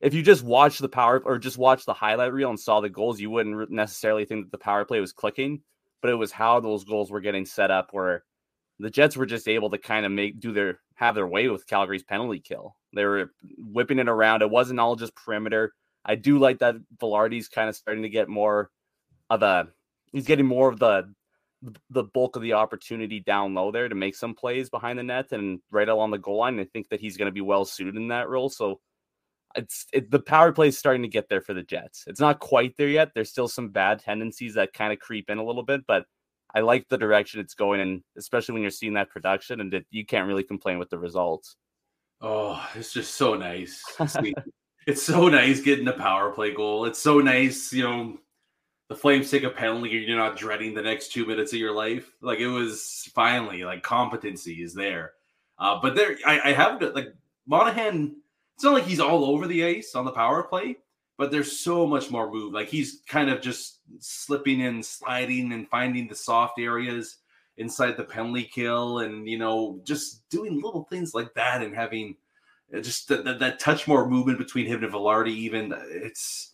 [0.00, 2.88] if you just watch the power or just watch the highlight reel and saw the
[2.88, 5.62] goals, you wouldn't necessarily think that the power play was clicking,
[6.04, 8.24] but it was how those goals were getting set up where
[8.78, 11.66] the Jets were just able to kind of make do their have their way with
[11.66, 12.76] Calgary's penalty kill.
[12.94, 14.42] They were whipping it around.
[14.42, 15.72] It wasn't all just perimeter.
[16.04, 18.70] I do like that Vilardi's kind of starting to get more
[19.30, 19.68] of a
[20.12, 21.10] he's getting more of the
[21.88, 25.32] the bulk of the opportunity down low there to make some plays behind the net
[25.32, 26.60] and right along the goal line.
[26.60, 28.50] I think that he's going to be well suited in that role.
[28.50, 28.78] So
[29.56, 32.04] it's it, the power play is starting to get there for the Jets.
[32.06, 33.10] It's not quite there yet.
[33.14, 36.04] There's still some bad tendencies that kind of creep in a little bit, but
[36.54, 39.86] I like the direction it's going in, especially when you're seeing that production and that
[39.90, 41.56] you can't really complain with the results.
[42.20, 43.82] Oh, it's just so nice.
[44.86, 46.84] it's so nice getting the power play goal.
[46.84, 48.18] It's so nice, you know,
[48.88, 51.72] the Flames take a penalty, and you're not dreading the next two minutes of your
[51.72, 52.10] life.
[52.20, 55.12] Like it was finally like competency is there.
[55.58, 57.14] Uh, but there, I, I have like
[57.46, 58.16] Monahan.
[58.54, 60.76] It's not like he's all over the ice on the power play,
[61.16, 62.52] but there's so much more move.
[62.52, 67.18] Like he's kind of just slipping and sliding and finding the soft areas
[67.56, 72.16] inside the penalty kill and you know just doing little things like that and having
[72.74, 76.52] uh, just that, that, touch more movement between him and Vilardi even it's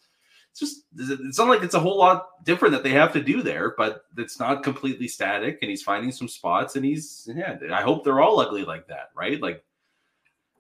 [0.51, 3.43] it's just it's not like it's a whole lot different that they have to do
[3.43, 7.81] there but it's not completely static and he's finding some spots and he's yeah I
[7.83, 9.65] hope they're all ugly like that right like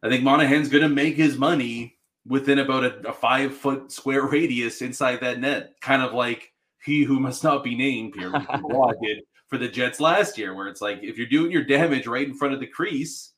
[0.02, 4.26] I think Monahan's going to make his money within about a, a, five foot square
[4.26, 6.52] radius inside that net, kind of like
[6.84, 8.30] he who must not be named, Pierre
[9.02, 12.26] did for the Jets last year, where it's like if you're doing your damage right
[12.26, 13.32] in front of the crease,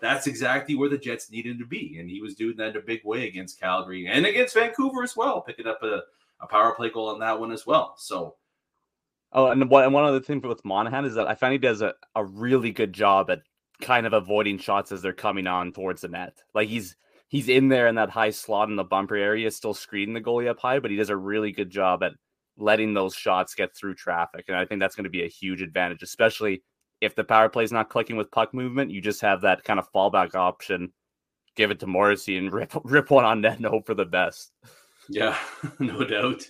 [0.00, 1.98] that's exactly where the Jets needed to be.
[1.98, 5.16] And he was doing that in a big way against Calgary and against Vancouver as
[5.16, 6.02] well, picking up a,
[6.40, 7.94] a power play goal on that one as well.
[7.96, 8.36] So
[9.32, 11.82] Oh, and one, and one other thing with Monahan is that I find he does
[11.82, 13.42] a, a really good job at
[13.80, 16.38] kind of avoiding shots as they're coming on towards the net.
[16.54, 16.96] Like he's
[17.28, 20.48] he's in there in that high slot in the bumper area, still screening the goalie
[20.48, 22.12] up high, but he does a really good job at
[22.56, 24.46] letting those shots get through traffic.
[24.48, 26.62] And I think that's going to be a huge advantage, especially
[27.00, 28.90] if the power play is not clicking with puck movement.
[28.90, 30.92] You just have that kind of fallback option.
[31.54, 34.52] Give it to Morrissey and rip rip one on net and hope for the best.
[35.08, 35.36] Yeah,
[35.78, 36.42] no doubt.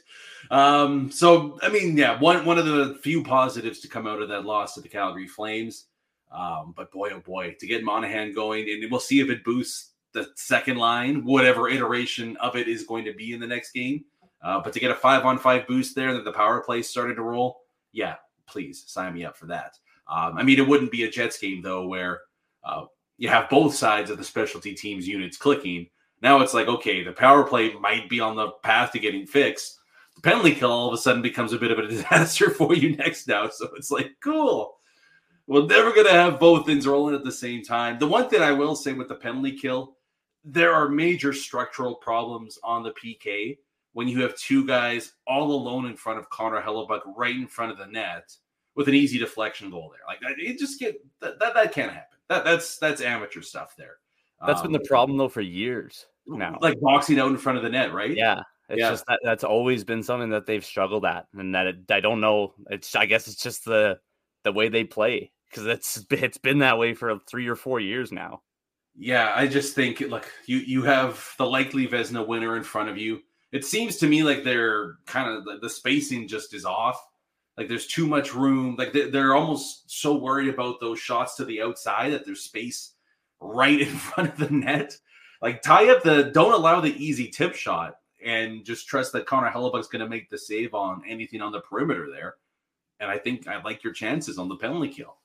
[0.50, 4.28] Um, so I mean, yeah, one one of the few positives to come out of
[4.28, 5.86] that loss to the Calgary Flames.
[6.30, 9.92] Um, but boy, oh boy, to get Monahan going, and we'll see if it boosts
[10.12, 14.04] the second line, whatever iteration of it is going to be in the next game.
[14.42, 17.14] Uh, but to get a five on five boost there, that the power play started
[17.14, 17.60] to roll,
[17.92, 19.78] yeah, please sign me up for that.
[20.08, 22.20] Um, I mean, it wouldn't be a Jets game though, where
[22.64, 22.84] uh,
[23.18, 25.88] you have both sides of the specialty teams units clicking.
[26.22, 29.78] Now it's like, okay, the power play might be on the path to getting fixed.
[30.14, 32.96] The penalty kill all of a sudden becomes a bit of a disaster for you
[32.96, 33.48] next now.
[33.48, 34.75] So it's like, cool.
[35.46, 37.98] We're never going to have both things rolling at the same time.
[37.98, 39.96] The one thing I will say with the penalty kill
[40.46, 43.58] there are major structural problems on the PK
[43.92, 47.72] when you have two guys all alone in front of Connor Hellebuyck, right in front
[47.72, 48.32] of the net
[48.76, 50.06] with an easy deflection goal there.
[50.06, 52.18] Like it just get that that, that can't happen.
[52.28, 53.96] That that's that's amateur stuff there.
[54.46, 56.58] That's um, been the um, problem though for years now.
[56.60, 58.14] Like boxing out in front of the net, right?
[58.14, 58.42] Yeah.
[58.68, 58.90] It's yeah.
[58.90, 62.20] just that that's always been something that they've struggled at, and that it, I don't
[62.20, 62.52] know.
[62.68, 64.00] It's I guess it's just the
[64.42, 68.12] the way they play because it's it's been that way for three or four years
[68.12, 68.42] now.
[68.94, 72.96] Yeah, I just think look, you you have the likely Vezina winner in front of
[72.96, 73.20] you.
[73.52, 77.00] It seems to me like they're kind of the spacing just is off.
[77.56, 78.76] Like there's too much room.
[78.76, 82.94] Like they're almost so worried about those shots to the outside that there's space
[83.40, 84.96] right in front of the net.
[85.42, 89.50] Like tie up the don't allow the easy tip shot and just trust that Connor
[89.50, 92.36] Hellebuyck's going to make the save on anything on the perimeter there.
[92.98, 95.18] And I think I like your chances on the penalty kill.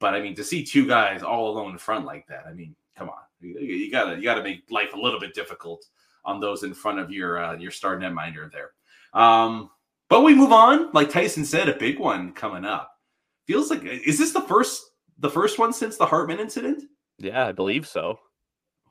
[0.00, 2.74] But I mean, to see two guys all alone in front like that, I mean,
[2.96, 5.84] come on, you, you gotta you gotta make life a little bit difficult
[6.24, 8.70] on those in front of your uh, your star netminder there.
[9.14, 9.70] Um,
[10.08, 10.90] but we move on.
[10.92, 12.92] Like Tyson said, a big one coming up.
[13.46, 14.82] feels like is this the first
[15.18, 16.84] the first one since the Hartman incident?
[17.18, 18.18] Yeah, I believe so.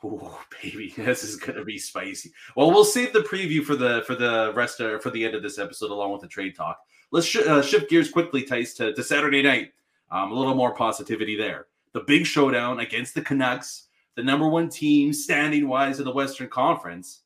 [0.04, 2.32] Oh, baby, this is gonna be spicy.
[2.56, 5.43] Well, we'll save the preview for the for the rest of for the end of
[5.43, 6.80] this episode, along with the trade talk.
[7.12, 9.72] Let's sh- uh, shift gears quickly, Tice, to, to Saturday night.
[10.10, 11.67] Um, a little more positivity there.
[11.93, 16.50] The big showdown against the Canucks, the number one team standing wise in the Western
[16.50, 17.22] Conference,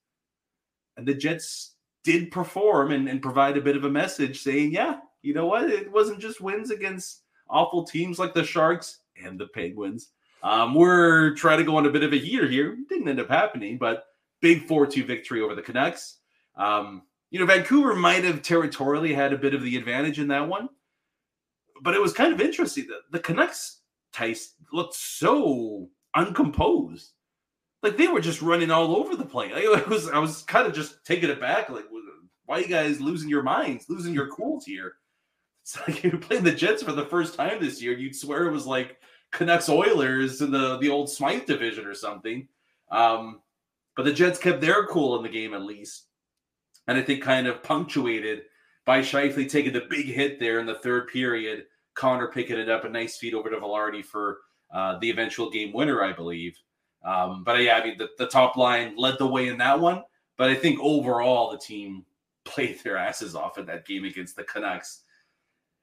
[0.98, 5.00] and the Jets did perform and, and provide a bit of a message saying, yeah,
[5.22, 5.70] you know what?
[5.70, 10.10] It wasn't just wins against awful teams like the Sharks and the Penguins.
[10.44, 12.78] Um, we're trying to go on a bit of a heater here.
[12.89, 14.06] Didn't end up happening, but
[14.41, 16.17] big 4 2 victory over the Canucks.
[16.56, 20.48] Um, you know, Vancouver might have territorially had a bit of the advantage in that
[20.48, 20.70] one,
[21.82, 23.82] but it was kind of interesting that the Canucks
[24.13, 27.12] Tice looked so uncomposed.
[27.82, 29.52] Like they were just running all over the place.
[29.56, 31.70] I was I was kind of just taking it back.
[31.70, 31.86] Like,
[32.46, 34.94] why you guys losing your minds, losing your cools here?
[35.63, 37.98] It's like you're playing the Jets for the first time this year.
[37.98, 38.98] You'd swear it was like
[39.32, 42.48] Canucks Oilers in the the old Smythe division or something.
[42.91, 43.41] Um,
[43.96, 46.06] but the Jets kept their cool in the game at least,
[46.88, 48.44] and I think kind of punctuated
[48.86, 51.65] by Scheifele taking the big hit there in the third period.
[51.93, 54.39] Connor picking it up, a nice feed over to Vilardi for
[54.73, 56.58] uh, the eventual game winner, I believe.
[57.04, 60.04] Um, but yeah, I mean, the, the top line led the way in that one.
[60.38, 62.06] But I think overall, the team
[62.45, 65.04] played their asses off in that game against the Canucks.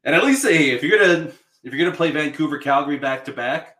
[0.05, 3.33] And at least, hey, if you're gonna if you're gonna play Vancouver, Calgary back to
[3.33, 3.77] back,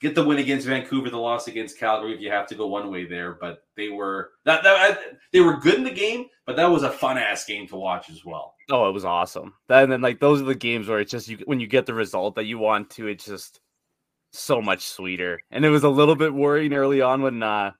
[0.00, 2.14] get the win against Vancouver, the loss against Calgary.
[2.14, 4.98] If you have to go one way there, but they were that, that
[5.32, 8.10] they were good in the game, but that was a fun ass game to watch
[8.10, 8.54] as well.
[8.70, 9.54] Oh, it was awesome.
[9.68, 11.94] And then like those are the games where it's just you when you get the
[11.94, 13.60] result that you want to, it's just
[14.32, 15.40] so much sweeter.
[15.50, 17.72] And it was a little bit worrying early on when uh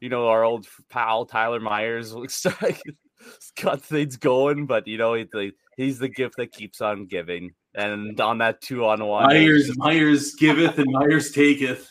[0.00, 2.80] you know our old pal Tyler Myers looks like
[3.60, 7.54] got things going, but you know he, he's the gift that keeps on giving.
[7.74, 11.90] And on that two on one, Myers Myers giveth and Myers taketh.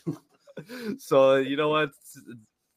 [1.00, 1.92] so you know what?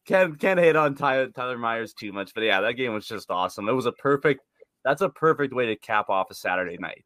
[0.06, 3.30] Can't can't hate on Tyler, Tyler Myers too much, but yeah, that game was just
[3.30, 3.68] awesome.
[3.68, 4.40] It was a perfect.
[4.84, 7.04] That's a perfect way to cap off a Saturday night.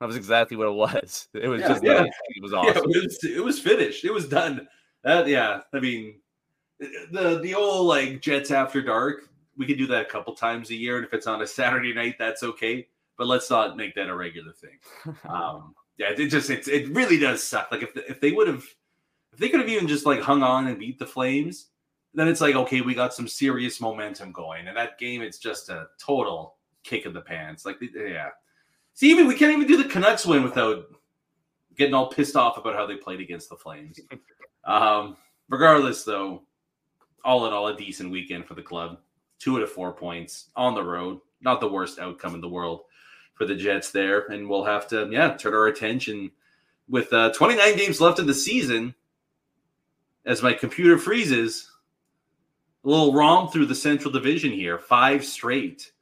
[0.00, 1.28] That was exactly what it was.
[1.34, 2.04] It was yeah, just yeah.
[2.04, 2.90] it was awesome.
[2.90, 4.04] Yeah, it, was, it was finished.
[4.04, 4.66] It was done.
[5.02, 5.60] That yeah.
[5.72, 6.20] I mean,
[6.78, 9.28] the the old like Jets after dark.
[9.56, 11.94] We could do that a couple times a year, and if it's on a Saturday
[11.94, 12.88] night, that's okay.
[13.16, 14.78] But let's not make that a regular thing.
[15.28, 17.70] Um, yeah, it just it, it really does suck.
[17.70, 18.64] Like if the, if they would have
[19.32, 21.68] if they could have even just like hung on and beat the Flames,
[22.14, 24.66] then it's like okay, we got some serious momentum going.
[24.66, 27.64] And that game, it's just a total kick in the pants.
[27.64, 28.30] Like yeah,
[28.94, 30.86] See, even we can't even do the Canucks win without
[31.76, 34.00] getting all pissed off about how they played against the Flames.
[34.66, 35.18] Um,
[35.50, 36.44] regardless, though,
[37.22, 38.96] all in all, a decent weekend for the club.
[39.38, 41.20] Two out of four points on the road.
[41.42, 42.84] Not the worst outcome in the world
[43.34, 44.26] for the Jets there.
[44.26, 46.30] And we'll have to, yeah, turn our attention
[46.88, 48.94] with uh, 29 games left in the season.
[50.26, 51.70] As my computer freezes,
[52.84, 54.78] a little romp through the Central Division here.
[54.78, 55.92] Five straight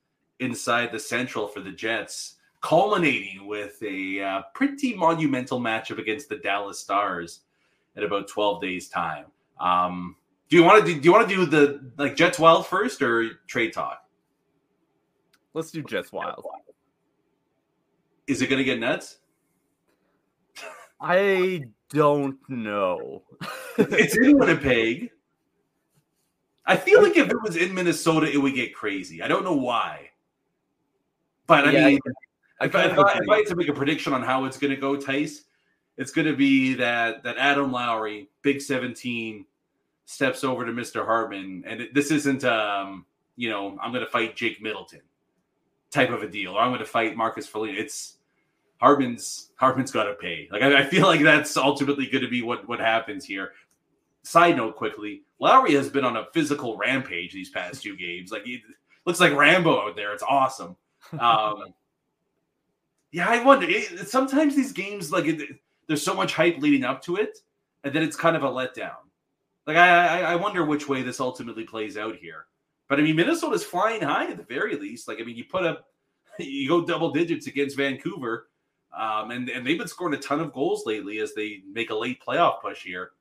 [0.40, 6.37] inside the Central for the Jets culminating with a uh, pretty monumental matchup against the
[6.37, 7.40] Dallas Stars
[7.97, 9.27] in about 12 days time.
[9.61, 10.16] Um,
[10.49, 13.03] do you want to do, do you want to do the like Jets Wild first
[13.03, 14.05] or trade talk?
[15.55, 16.45] Let's do Jets Wild.
[18.33, 19.18] Is it going to get nuts?
[20.99, 23.25] I don't know.
[23.77, 25.11] it's in Winnipeg.
[26.64, 29.21] I feel like if it was in Minnesota, it would get crazy.
[29.21, 30.11] I don't know why.
[31.47, 31.99] But I yeah, mean,
[32.62, 34.71] if I, if, I, if I had to make a prediction on how it's going
[34.71, 35.42] to go, Tice,
[35.99, 39.45] it's going to be that that Adam Lowry, Big Seventeen,
[40.07, 41.05] steps over to Mr.
[41.05, 43.05] Hartman, and it, this isn't um,
[43.37, 45.03] you know, I'm going to fight Jake Middleton
[45.90, 47.79] type of a deal, or I'm going to fight Marcus Foligno.
[47.79, 48.16] It's
[48.83, 50.49] Hartman's Hartman's got to pay.
[50.51, 53.53] Like I, I feel like that's ultimately going to be what what happens here.
[54.25, 58.33] Side note, quickly, Lowry has been on a physical rampage these past two games.
[58.33, 58.61] Like he
[59.07, 60.12] looks like Rambo out there.
[60.12, 60.77] It's awesome.
[61.18, 61.75] Um,
[63.12, 63.66] yeah, I wonder.
[63.68, 67.38] It, sometimes these games, like, it, there's so much hype leading up to it,
[67.85, 68.97] and then it's kind of a letdown.
[69.66, 72.47] Like, I, I, I wonder which way this ultimately plays out here.
[72.88, 75.07] But I mean, Minnesota's flying high at the very least.
[75.07, 75.87] Like, I mean, you put up,
[76.38, 78.49] you go double digits against Vancouver,
[78.98, 81.94] um, and and they've been scoring a ton of goals lately as they make a
[81.94, 83.12] late playoff push here.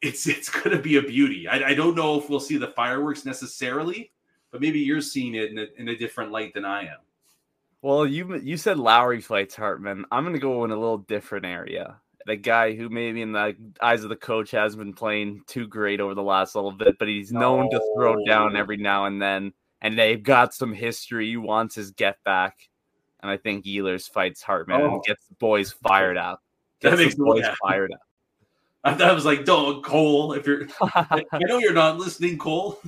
[0.00, 1.48] It's it's going to be a beauty.
[1.48, 4.12] I, I don't know if we'll see the fireworks necessarily,
[4.50, 6.98] but maybe you're seeing it in a, in a different light than I am.
[7.82, 10.04] Well, you you said Lowry fights Hartman.
[10.10, 12.00] I'm going to go in a little different area.
[12.26, 16.00] The guy who maybe in the eyes of the coach has been playing too great
[16.00, 17.78] over the last little bit, but he's known no.
[17.78, 19.52] to throw down every now and then.
[19.80, 21.28] And they've got some history.
[21.28, 22.68] He wants his get back.
[23.20, 24.94] And I think Ehlers fights Hartman oh.
[24.94, 26.40] and gets the boys fired up.
[26.80, 28.00] Gets that makes the boys fired up.
[28.84, 30.32] I thought I was like, don't Cole.
[30.32, 32.80] If you're, I know you're not listening, Cole.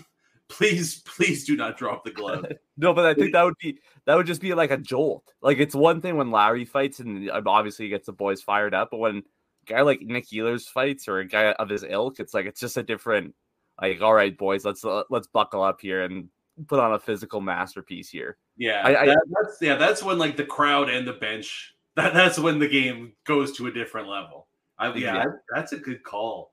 [0.48, 2.46] Please, please do not drop the glove.
[2.76, 5.24] no, but I think that would be that would just be like a jolt.
[5.42, 8.90] Like it's one thing when Lowry fights and uh, obviously gets the boys fired up,
[8.92, 9.22] but when a
[9.66, 12.76] guy like Nick Ehlers fights or a guy of his ilk, it's like it's just
[12.76, 13.34] a different.
[13.80, 16.28] Like, all right, boys, let's let's buckle up here and
[16.66, 18.36] put on a physical masterpiece here.
[18.56, 21.74] Yeah, I, I, that's yeah, that's when like the crowd and the bench.
[21.96, 24.46] That that's when the game goes to a different level.
[24.78, 25.24] I, yeah, yeah.
[25.54, 26.52] that's a good call.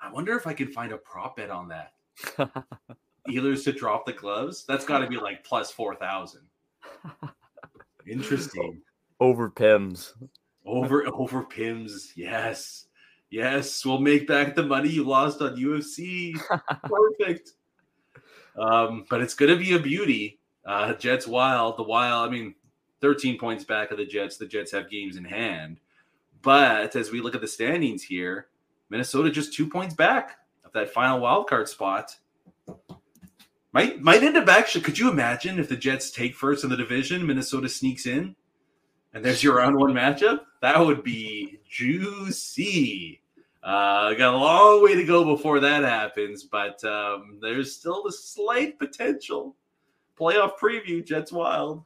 [0.00, 1.92] I wonder if I can find a prop bet on that.
[3.28, 4.64] Ehlers to drop the gloves.
[4.66, 6.42] That's got to be like plus four thousand.
[8.06, 8.80] Interesting.
[9.20, 10.12] Over Pims.
[10.64, 12.10] Over over Pims.
[12.14, 12.86] Yes.
[13.30, 13.84] Yes.
[13.84, 16.38] We'll make back the money you lost on UFC.
[16.84, 17.52] Perfect.
[18.58, 20.38] Um, but it's gonna be a beauty.
[20.64, 22.28] Uh, Jets Wild, the Wild.
[22.28, 22.54] I mean,
[23.00, 24.36] 13 points back of the Jets.
[24.36, 25.78] The Jets have games in hand.
[26.42, 28.48] But as we look at the standings here,
[28.88, 32.16] Minnesota just two points back of that final wild card spot.
[33.72, 34.82] Might might end up actually.
[34.82, 38.34] Could you imagine if the Jets take first in the division, Minnesota sneaks in,
[39.12, 40.40] and there's your round one matchup?
[40.62, 43.20] That would be juicy.
[43.66, 48.12] Uh, got a long way to go before that happens, but um, there's still a
[48.12, 49.56] slight potential.
[50.16, 51.82] Playoff preview: Jets Wild.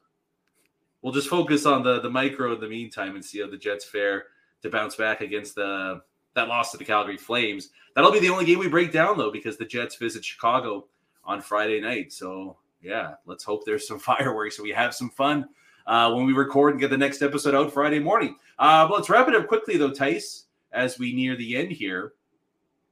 [1.01, 3.87] We'll just focus on the the micro in the meantime and see how the Jets
[3.87, 4.25] fare
[4.61, 6.03] to bounce back against the
[6.35, 7.71] that loss to the Calgary Flames.
[7.95, 10.87] That'll be the only game we break down though, because the Jets visit Chicago
[11.25, 12.13] on Friday night.
[12.13, 15.49] So yeah, let's hope there's some fireworks so we have some fun
[15.87, 18.37] uh, when we record and get the next episode out Friday morning.
[18.59, 22.15] Uh, but let's wrap it up quickly though, Tice as we near the end here.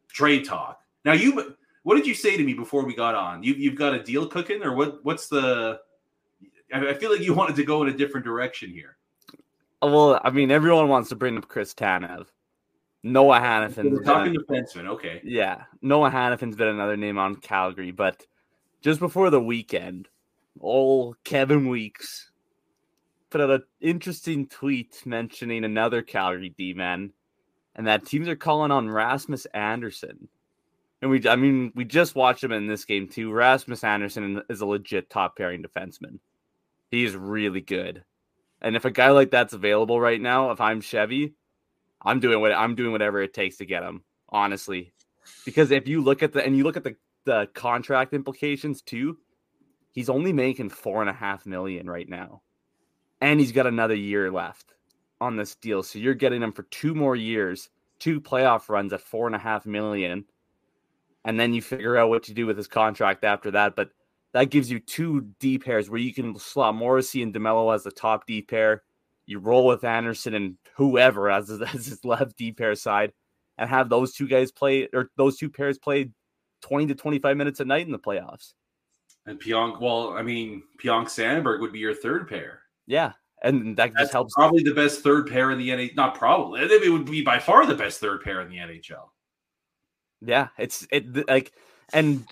[0.08, 0.80] Trade talk.
[1.04, 3.42] Now, you, what did you say to me before we got on?
[3.42, 5.04] You, you've got a deal cooking, or what?
[5.04, 5.80] What's the?
[6.72, 8.96] I feel like you wanted to go in a different direction here.
[9.80, 12.26] Well, I mean, everyone wants to bring up Chris Tanev.
[13.04, 13.92] Noah Hanifin.
[13.92, 15.20] We're talking been, defenseman, okay.
[15.22, 18.26] Yeah, Noah Hanifin's been another name on Calgary, but
[18.80, 20.08] just before the weekend,
[20.60, 22.30] old Kevin Weekes
[23.30, 27.12] put out an interesting tweet mentioning another Calgary D man
[27.78, 30.28] and that teams are calling on Rasmus Andersson.
[31.00, 33.32] And we, I mean, we just watched him in this game too.
[33.32, 36.18] Rasmus Andersson is a legit top pairing defenseman.
[36.90, 38.02] He's really good.
[38.60, 41.34] And if a guy like that's available right now, if I'm Chevy,
[42.02, 44.02] I'm doing what I'm doing whatever it takes to get him.
[44.28, 44.92] Honestly,
[45.44, 49.18] because if you look at the and you look at the the contract implications too,
[49.92, 52.42] he's only making four and a half million right now,
[53.20, 54.74] and he's got another year left
[55.20, 55.82] on this deal.
[55.82, 59.38] So you're getting him for two more years, two playoff runs at four and a
[59.38, 60.24] half million.
[61.24, 63.76] And then you figure out what to do with his contract after that.
[63.76, 63.90] But
[64.32, 67.90] that gives you two D pairs where you can slot Morrissey and DeMelo as the
[67.90, 68.82] top D pair.
[69.26, 73.12] You roll with Andersson and whoever as, as his left D pair side
[73.58, 76.10] and have those two guys play or those two pairs play
[76.62, 78.54] 20 to 25 minutes a night in the playoffs.
[79.26, 82.62] And Pionk, well, I mean, Pionk Samberg would be your third pair.
[82.86, 84.34] Yeah and that That's just helps.
[84.34, 85.96] Probably the best third pair in the NHL.
[85.96, 86.60] Not probably.
[86.62, 89.08] It would be by far the best third pair in the NHL.
[90.20, 91.52] Yeah, it's it like,
[91.92, 92.26] and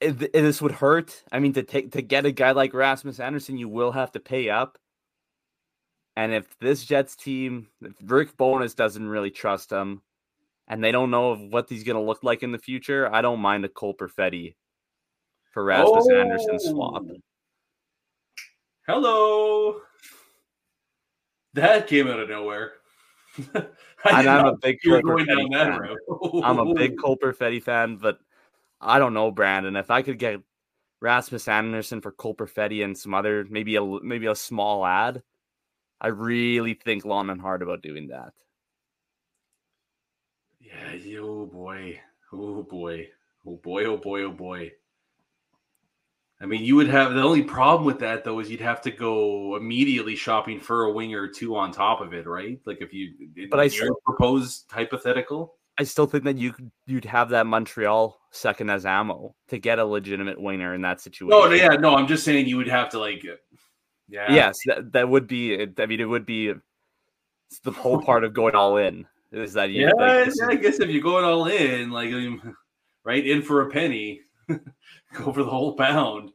[0.00, 1.22] it, it, this would hurt.
[1.32, 4.20] I mean, to take to get a guy like Rasmus Andersson, you will have to
[4.20, 4.78] pay up.
[6.16, 10.02] And if this Jets team, if Rick Bowness doesn't really trust him,
[10.68, 13.40] and they don't know what he's going to look like in the future, I don't
[13.40, 14.54] mind a Cole Perfetti
[15.52, 16.16] for Rasmus oh.
[16.16, 17.02] Andersson swap.
[18.86, 19.80] Hello.
[21.54, 22.72] That came out of nowhere.
[23.54, 23.68] and
[24.04, 26.42] I'm a big Cole Perfetti fan.
[26.44, 28.18] I'm a big Cole Perfetti fan, but
[28.80, 29.76] I don't know, Brandon.
[29.76, 30.40] If I could get
[31.00, 35.22] Rasmus Andersson for Cole Perfetti and some other maybe a maybe a small ad,
[36.00, 38.32] I really think long and hard about doing that.
[40.60, 42.00] Yeah, oh boy.
[42.32, 43.08] Oh boy.
[43.46, 44.72] Oh boy, oh boy, oh boy.
[46.44, 48.90] I mean, you would have the only problem with that though is you'd have to
[48.90, 52.60] go immediately shopping for a winger or two on top of it, right?
[52.66, 53.14] Like if you,
[53.50, 55.54] but I still proposed hypothetical.
[55.78, 59.86] I still think that you you'd have that Montreal second as ammo to get a
[59.86, 61.32] legitimate winger in that situation.
[61.32, 63.24] Oh yeah, no, I'm just saying you would have to like,
[64.06, 65.66] yeah, yes, that, that would be.
[65.78, 66.52] I mean, it would be
[67.62, 69.06] the whole part of going all in.
[69.32, 69.86] Is that you?
[69.86, 72.10] Yeah, like, yeah I guess if you're going all in, like,
[73.04, 74.20] right in for a penny.
[75.14, 76.30] go for the whole pound.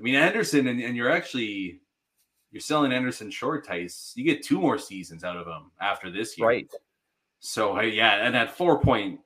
[0.00, 1.82] I mean, Andersson, and, and you're actually
[2.50, 4.12] you're selling Andersson short Tice.
[4.16, 6.70] You get two more seasons out of him after this year, right?
[7.40, 9.20] So yeah, and at four point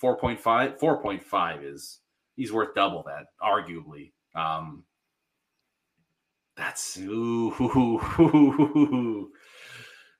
[0.00, 2.00] four point five, four point five is
[2.34, 4.12] he's worth double that, arguably.
[4.34, 4.84] Um,
[6.56, 7.52] That's ooh,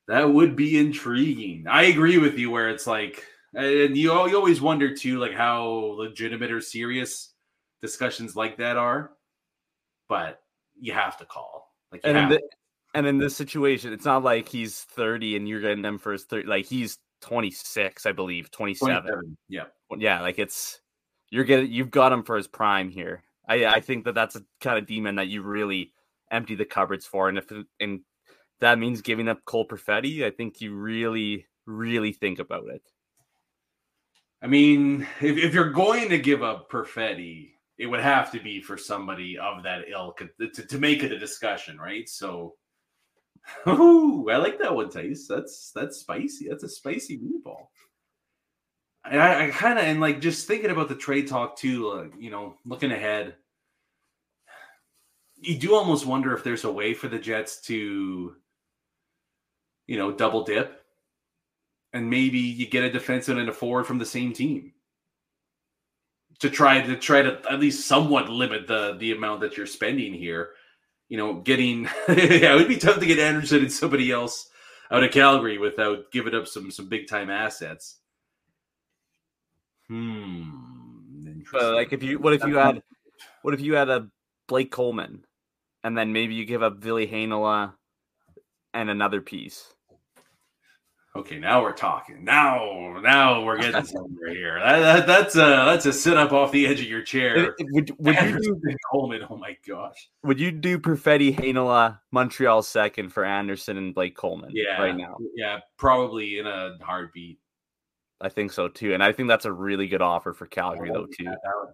[0.08, 1.64] that would be intriguing.
[1.68, 5.64] I agree with you where it's like, and you, you always wonder too, like how
[5.96, 7.32] legitimate or serious
[7.82, 9.12] discussions like that are,
[10.08, 10.40] but
[10.78, 11.72] you have to call.
[11.92, 12.42] Like, and in, the,
[12.94, 16.24] and in this situation, it's not like he's 30 and you're getting them for his
[16.24, 19.02] 30, like he's 26, I believe, 27.
[19.02, 19.36] 27.
[19.48, 19.64] Yeah.
[19.96, 20.20] Yeah.
[20.20, 20.80] Like it's,
[21.30, 23.22] you're getting, you've got him for his prime here.
[23.48, 25.92] I, I think that that's a kind of demon that you really
[26.30, 27.28] empty the cupboards for.
[27.28, 27.46] And if
[27.80, 28.00] and
[28.60, 32.82] that means giving up Cole Perfetti, I think you really, really think about it.
[34.42, 38.60] I mean, if, if you're going to give up Perfetti, it would have to be
[38.60, 42.08] for somebody of that ilk to, to make it a discussion, right?
[42.08, 42.54] So,
[43.68, 45.26] ooh, I like that one, Tice.
[45.28, 46.48] That's that's spicy.
[46.48, 47.66] That's a spicy meatball.
[49.04, 51.88] I, I kind of and like just thinking about the trade talk too.
[51.90, 53.34] Uh, you know, looking ahead,
[55.36, 58.34] you do almost wonder if there's a way for the Jets to,
[59.86, 60.82] you know, double dip,
[61.92, 64.72] and maybe you get a defenseman and a forward from the same team
[66.40, 70.12] to try to try to at least somewhat limit the the amount that you're spending
[70.12, 70.50] here.
[71.08, 74.50] You know, getting yeah, it would be tough to get Andersson and somebody else
[74.90, 77.98] out of Calgary without giving up some some big time assets.
[79.88, 80.50] Hmm.
[81.52, 82.82] But like if you what if you had
[83.42, 84.08] what if you had a
[84.48, 85.24] Blake Coleman
[85.84, 87.74] and then maybe you give up Ville Heinola
[88.74, 89.75] and another piece.
[91.16, 92.24] Okay, now we're talking.
[92.24, 94.60] Now, now we're getting somewhere here.
[94.62, 97.54] That, that, that's a that's a sit up off the edge of your chair.
[97.58, 99.22] Would, would you do Coleman?
[99.30, 100.10] Oh my gosh!
[100.24, 104.50] Would you do Perfetti, Heinola, Montreal second for Andersson and Blake Coleman?
[104.52, 105.16] Yeah, right now.
[105.34, 107.38] Yeah, probably in a heartbeat.
[108.20, 111.06] I think so too, and I think that's a really good offer for Calgary though
[111.06, 111.24] too.
[111.24, 111.72] That would,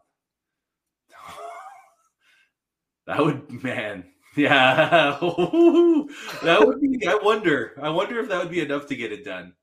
[3.07, 3.19] that
[3.51, 4.05] would man,
[4.37, 5.19] yeah,
[6.43, 7.07] that would be.
[7.07, 7.79] I wonder.
[7.81, 9.55] I wonder if that would be enough to get it done.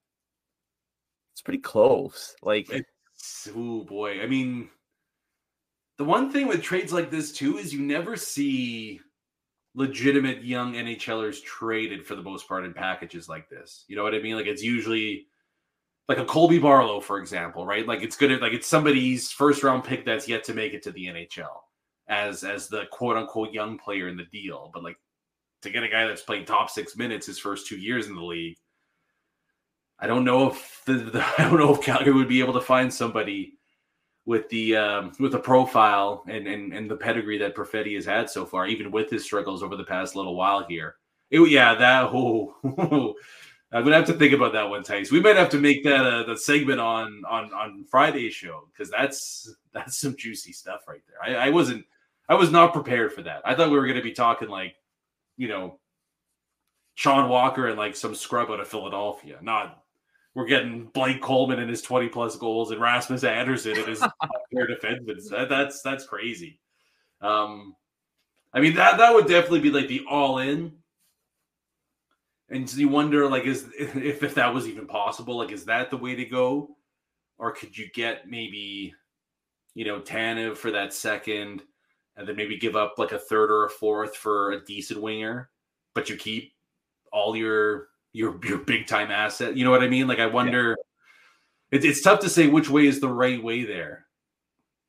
[1.34, 2.36] It's pretty close.
[2.42, 2.70] Like,
[3.56, 4.22] oh boy.
[4.22, 4.70] I mean,
[5.98, 9.02] the one thing with trades like this too is you never see
[9.76, 13.86] legitimate young NHLers traded for the most part in packages like this.
[13.88, 14.36] You know what I mean?
[14.36, 15.28] Like it's usually
[16.08, 17.88] like a Colby Barlow, for example, right?
[17.88, 20.92] Like it's good, like it's somebody's first round pick that's yet to make it to
[20.92, 21.62] the NHL
[22.10, 24.70] as as the quote unquote young player in the deal.
[24.74, 24.98] But like
[25.62, 28.24] to get a guy that's playing top six minutes his first two years in the
[28.24, 28.58] league,
[30.00, 32.62] I don't know if the, the I don't know if Calgary would be able to
[32.62, 33.54] find somebody
[34.26, 38.30] with the um, with the profile and, and and the pedigree that Perfetti has had
[38.30, 40.96] so far, even with his struggles over the past little while here.
[41.32, 42.56] It, yeah, that oh,
[43.72, 45.12] I'm gonna have to think about that one, Tice.
[45.12, 48.90] We might have to make that a the segment on on on Friday's show because
[48.90, 51.38] that's that's some juicy stuff right there.
[51.38, 51.86] I, I wasn't
[52.30, 53.42] I was not prepared for that.
[53.44, 54.76] I thought we were gonna be talking like,
[55.36, 55.80] you know,
[56.96, 59.40] Sean Walker and like some scrub out of Philadelphia.
[59.42, 59.84] Not
[60.36, 64.00] we're getting Blake Coleman and his 20 plus goals and Rasmus Andersson and his
[64.54, 65.30] pair defensemen.
[65.32, 66.60] That, that's that's crazy.
[67.20, 67.76] Um,
[68.54, 70.74] I mean that that would definitely be like the all in
[72.50, 75.98] and you wonder like is if, if that was even possible like is that the
[75.98, 76.76] way to go
[77.38, 78.94] or could you get maybe
[79.74, 81.64] you know Tanev for that second
[82.20, 85.50] and then maybe give up like a third or a fourth for a decent winger
[85.96, 86.54] but you keep
[87.12, 90.78] all your your your big time asset you know what i mean like i wonder
[91.72, 91.80] yeah.
[91.80, 94.06] it, it's tough to say which way is the right way there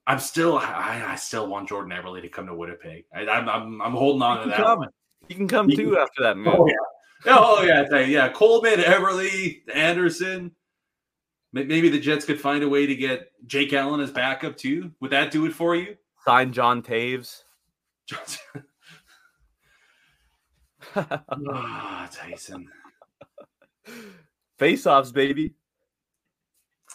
[0.06, 3.48] i'm still i, I still want jordan Eberle to come to winnipeg I, am I'm,
[3.48, 4.86] I'm i'm holding on to that come.
[5.28, 6.74] you can come too after that oh yeah
[7.26, 8.28] oh yeah, yeah.
[8.28, 10.52] Coleman, Eberle, Andersson.
[11.52, 14.92] Maybe the Jets could find a way to get Jake Allen as backup too.
[15.00, 15.96] Would that do it for you?
[16.24, 17.44] Sign John Toews.
[18.12, 18.26] oh,
[21.48, 22.68] ah, Tyson.
[24.58, 25.54] Face offs, baby.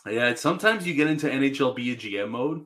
[0.07, 2.65] Yeah, sometimes you get into NHL be a GM mode.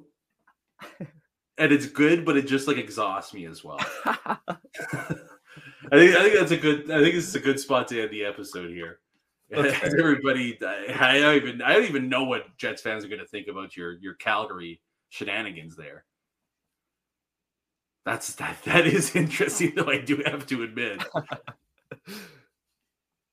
[1.58, 3.80] and it's good, but it just like exhausts me as well.
[4.06, 6.92] I think I think that's a good.
[6.92, 9.00] I think this is a good spot to end the episode here.
[9.52, 9.76] Okay.
[9.84, 13.48] Everybody, I don't even I don't even know what Jets fans are going to think
[13.48, 16.06] about your your Calgary shenanigans there.
[18.10, 19.88] That's that that is interesting though.
[19.88, 21.04] I do have to admit.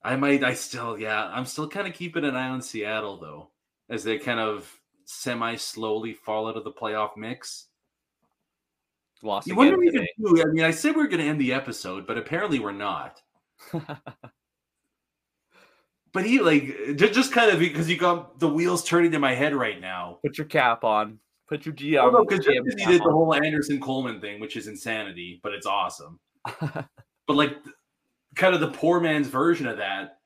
[0.02, 0.44] I might.
[0.44, 0.98] I still.
[0.98, 1.24] Yeah.
[1.24, 3.48] I'm still kind of keeping an eye on Seattle though,
[3.88, 4.70] as they kind of
[5.06, 7.68] semi slowly fall out of the playoff mix.
[9.22, 9.46] Lost.
[9.46, 12.18] You wonder even I mean, I said we are going to end the episode, but
[12.18, 13.22] apparently we're not.
[16.12, 19.54] but he like just kind of because you got the wheels turning in my head
[19.54, 20.18] right now.
[20.22, 21.18] Put your cap on.
[21.48, 22.26] Put your GM.
[22.28, 26.18] because he did the whole Andersson Coleman thing, which is insanity, but it's awesome.
[26.60, 26.88] but
[27.28, 27.56] like
[28.34, 30.18] kind of the poor man's version of that,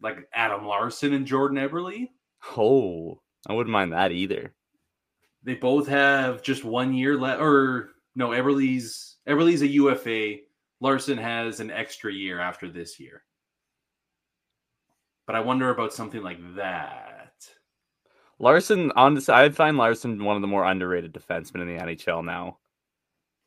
[0.00, 2.08] like Adam Larsson and Jordan Eberle.
[2.56, 4.54] Oh, I wouldn't mind that either.
[5.42, 10.36] They both have just one year left, or no, Eberle's Eberle's a UFA.
[10.80, 13.22] Larsson has an extra year after this year.
[15.26, 17.19] But I wonder about something like that.
[18.40, 22.58] Larsson, on I find Larsson one of the more underrated defensemen in the NHL now.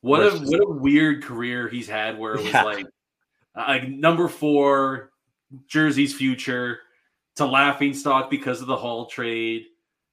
[0.00, 2.62] What a what a weird career he's had, where it was yeah.
[2.62, 2.86] like,
[3.56, 5.10] uh, like number four,
[5.66, 6.78] Jersey's future,
[7.36, 9.64] to laughing stock because of the Hall trade,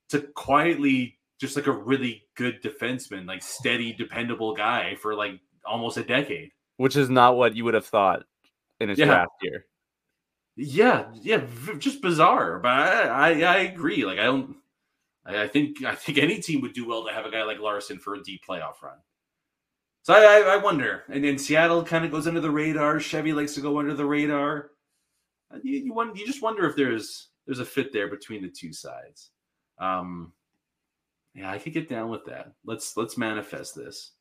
[0.10, 5.98] to quietly just like a really good defenseman, like steady, dependable guy for like almost
[5.98, 6.52] a decade.
[6.78, 8.24] Which is not what you would have thought
[8.80, 9.06] in his yeah.
[9.06, 9.66] draft year.
[10.56, 11.42] Yeah, yeah,
[11.78, 12.60] just bizarre.
[12.60, 14.06] But I, I, I agree.
[14.06, 14.56] Like I don't.
[15.26, 17.60] I, I, think I think any team would do well to have a guy like
[17.60, 18.98] Larsson for a deep playoff run.
[20.04, 21.04] So I, I, wonder.
[21.10, 23.00] And then Seattle kind of goes under the radar.
[23.00, 24.72] Chevy likes to go under the radar.
[25.54, 28.74] Uh, you, you you just wonder if there's there's a fit there between the two
[28.74, 29.30] sides.
[29.80, 30.34] Um,
[31.36, 32.52] yeah, I could get down with that.
[32.66, 34.14] Let's let's manifest this.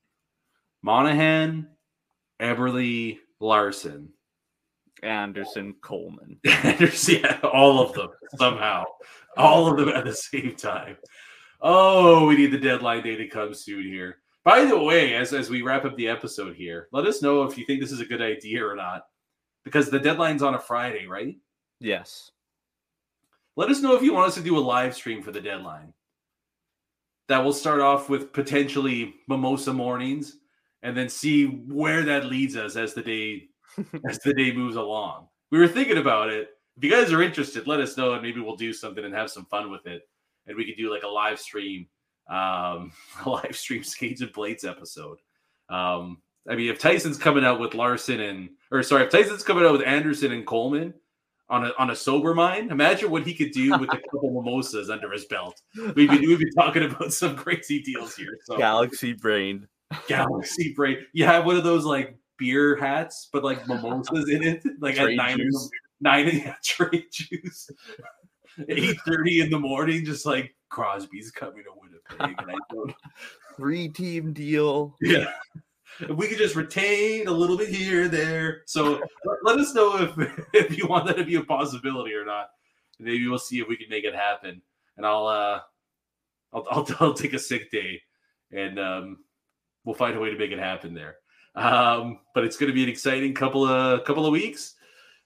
[0.83, 1.69] Monahan,
[2.41, 4.11] Eberle, Larsson.
[5.03, 6.39] Andersson Coleman.
[6.47, 8.85] Andersson, yeah, all of them somehow.
[9.37, 10.97] All of them at the same time.
[11.61, 14.19] Oh, we need the deadline day to come soon here.
[14.45, 17.59] By the way, as, as we wrap up the episode here, let us know if
[17.59, 19.03] you think this is a good idea or not.
[19.65, 21.37] Because the deadline's on a Friday, right?
[21.81, 22.31] Yes.
[23.57, 25.93] Let us know if you want us to do a live stream for the deadline.
[27.29, 30.39] That will start off with potentially mimosa mornings
[30.83, 33.50] and then see where that leads us as the day
[34.09, 35.29] as the day moves along.
[35.51, 36.51] We were thinking about it.
[36.77, 39.31] If you guys are interested, let us know and maybe we'll do something and have
[39.31, 40.09] some fun with it.
[40.47, 41.87] And we could do like a live stream,
[42.29, 42.93] um,
[43.25, 45.19] a live stream skates and Blades episode.
[45.69, 46.19] Um,
[46.49, 49.73] I mean, if Tyson's coming out with Larsson and or sorry, if Tyson's coming out
[49.73, 50.95] with Andersson and Coleman
[51.49, 54.89] on a on a sober mind, imagine what he could do with a couple mimosas
[54.89, 55.61] under his belt.
[55.77, 58.39] We'd be, we'd be talking about some crazy deals here.
[58.45, 59.69] So galaxy brain.
[60.09, 60.99] Galaxy brain.
[61.13, 65.13] You have one of those like beer hats, but like mimosas in it, like at
[65.13, 65.71] nine, juice.
[66.01, 67.71] nine yeah, trade juice.
[68.69, 72.95] Eight thirty in the morning, just like Crosby's coming to Winnipeg, and I don't.
[73.57, 74.97] Three team deal.
[75.01, 75.31] Yeah.
[76.01, 78.63] If we could just retain a little bit here, there.
[78.67, 79.01] So
[79.45, 82.49] let us know if if you want that to be a possibility or not.
[82.99, 84.61] Maybe we'll see if we can make it happen.
[84.97, 85.61] And I'll uh
[86.53, 88.03] I'll I'll, I'll take a sick day
[88.53, 89.19] and um
[89.85, 91.17] we'll find a way to make it happen there.
[91.55, 94.75] Um, but it's going to be an exciting couple of couple of weeks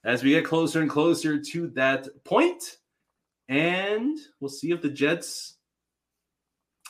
[0.05, 2.79] as we get closer and closer to that point,
[3.49, 5.57] and we'll see if the Jets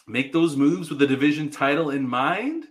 [0.06, 2.66] make those moves with the division title in mind,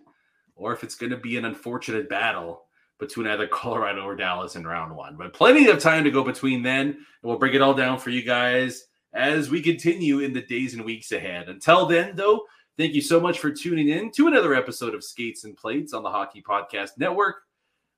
[0.55, 2.65] or if it's going to be an unfortunate battle
[2.99, 5.17] between either Colorado or Dallas in round one.
[5.17, 8.09] But plenty of time to go between then, and we'll break it all down for
[8.09, 11.49] you guys as we continue in the days and weeks ahead.
[11.49, 12.45] Until then, though,
[12.75, 16.01] Thank you so much for tuning in to another episode of Skates and Plates on
[16.01, 17.43] the Hockey Podcast Network.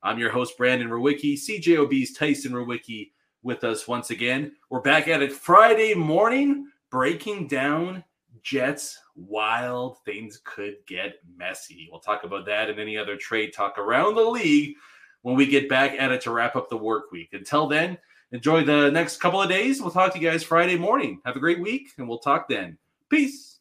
[0.02, 3.12] I'm your host, Brandon Rowicki, CJOB's Tyson Rowicki
[3.42, 4.52] with us once again.
[4.68, 8.04] We're back at it Friday morning, breaking down
[8.42, 9.96] Jets wild.
[10.04, 11.88] Things could get messy.
[11.90, 14.76] We'll talk about that and any other trade talk around the league
[15.22, 17.30] when we get back at it to wrap up the work week.
[17.32, 17.96] Until then,
[18.30, 19.80] enjoy the next couple of days.
[19.80, 21.22] We'll talk to you guys Friday morning.
[21.24, 22.76] Have a great week, and we'll talk then.
[23.08, 23.55] Peace.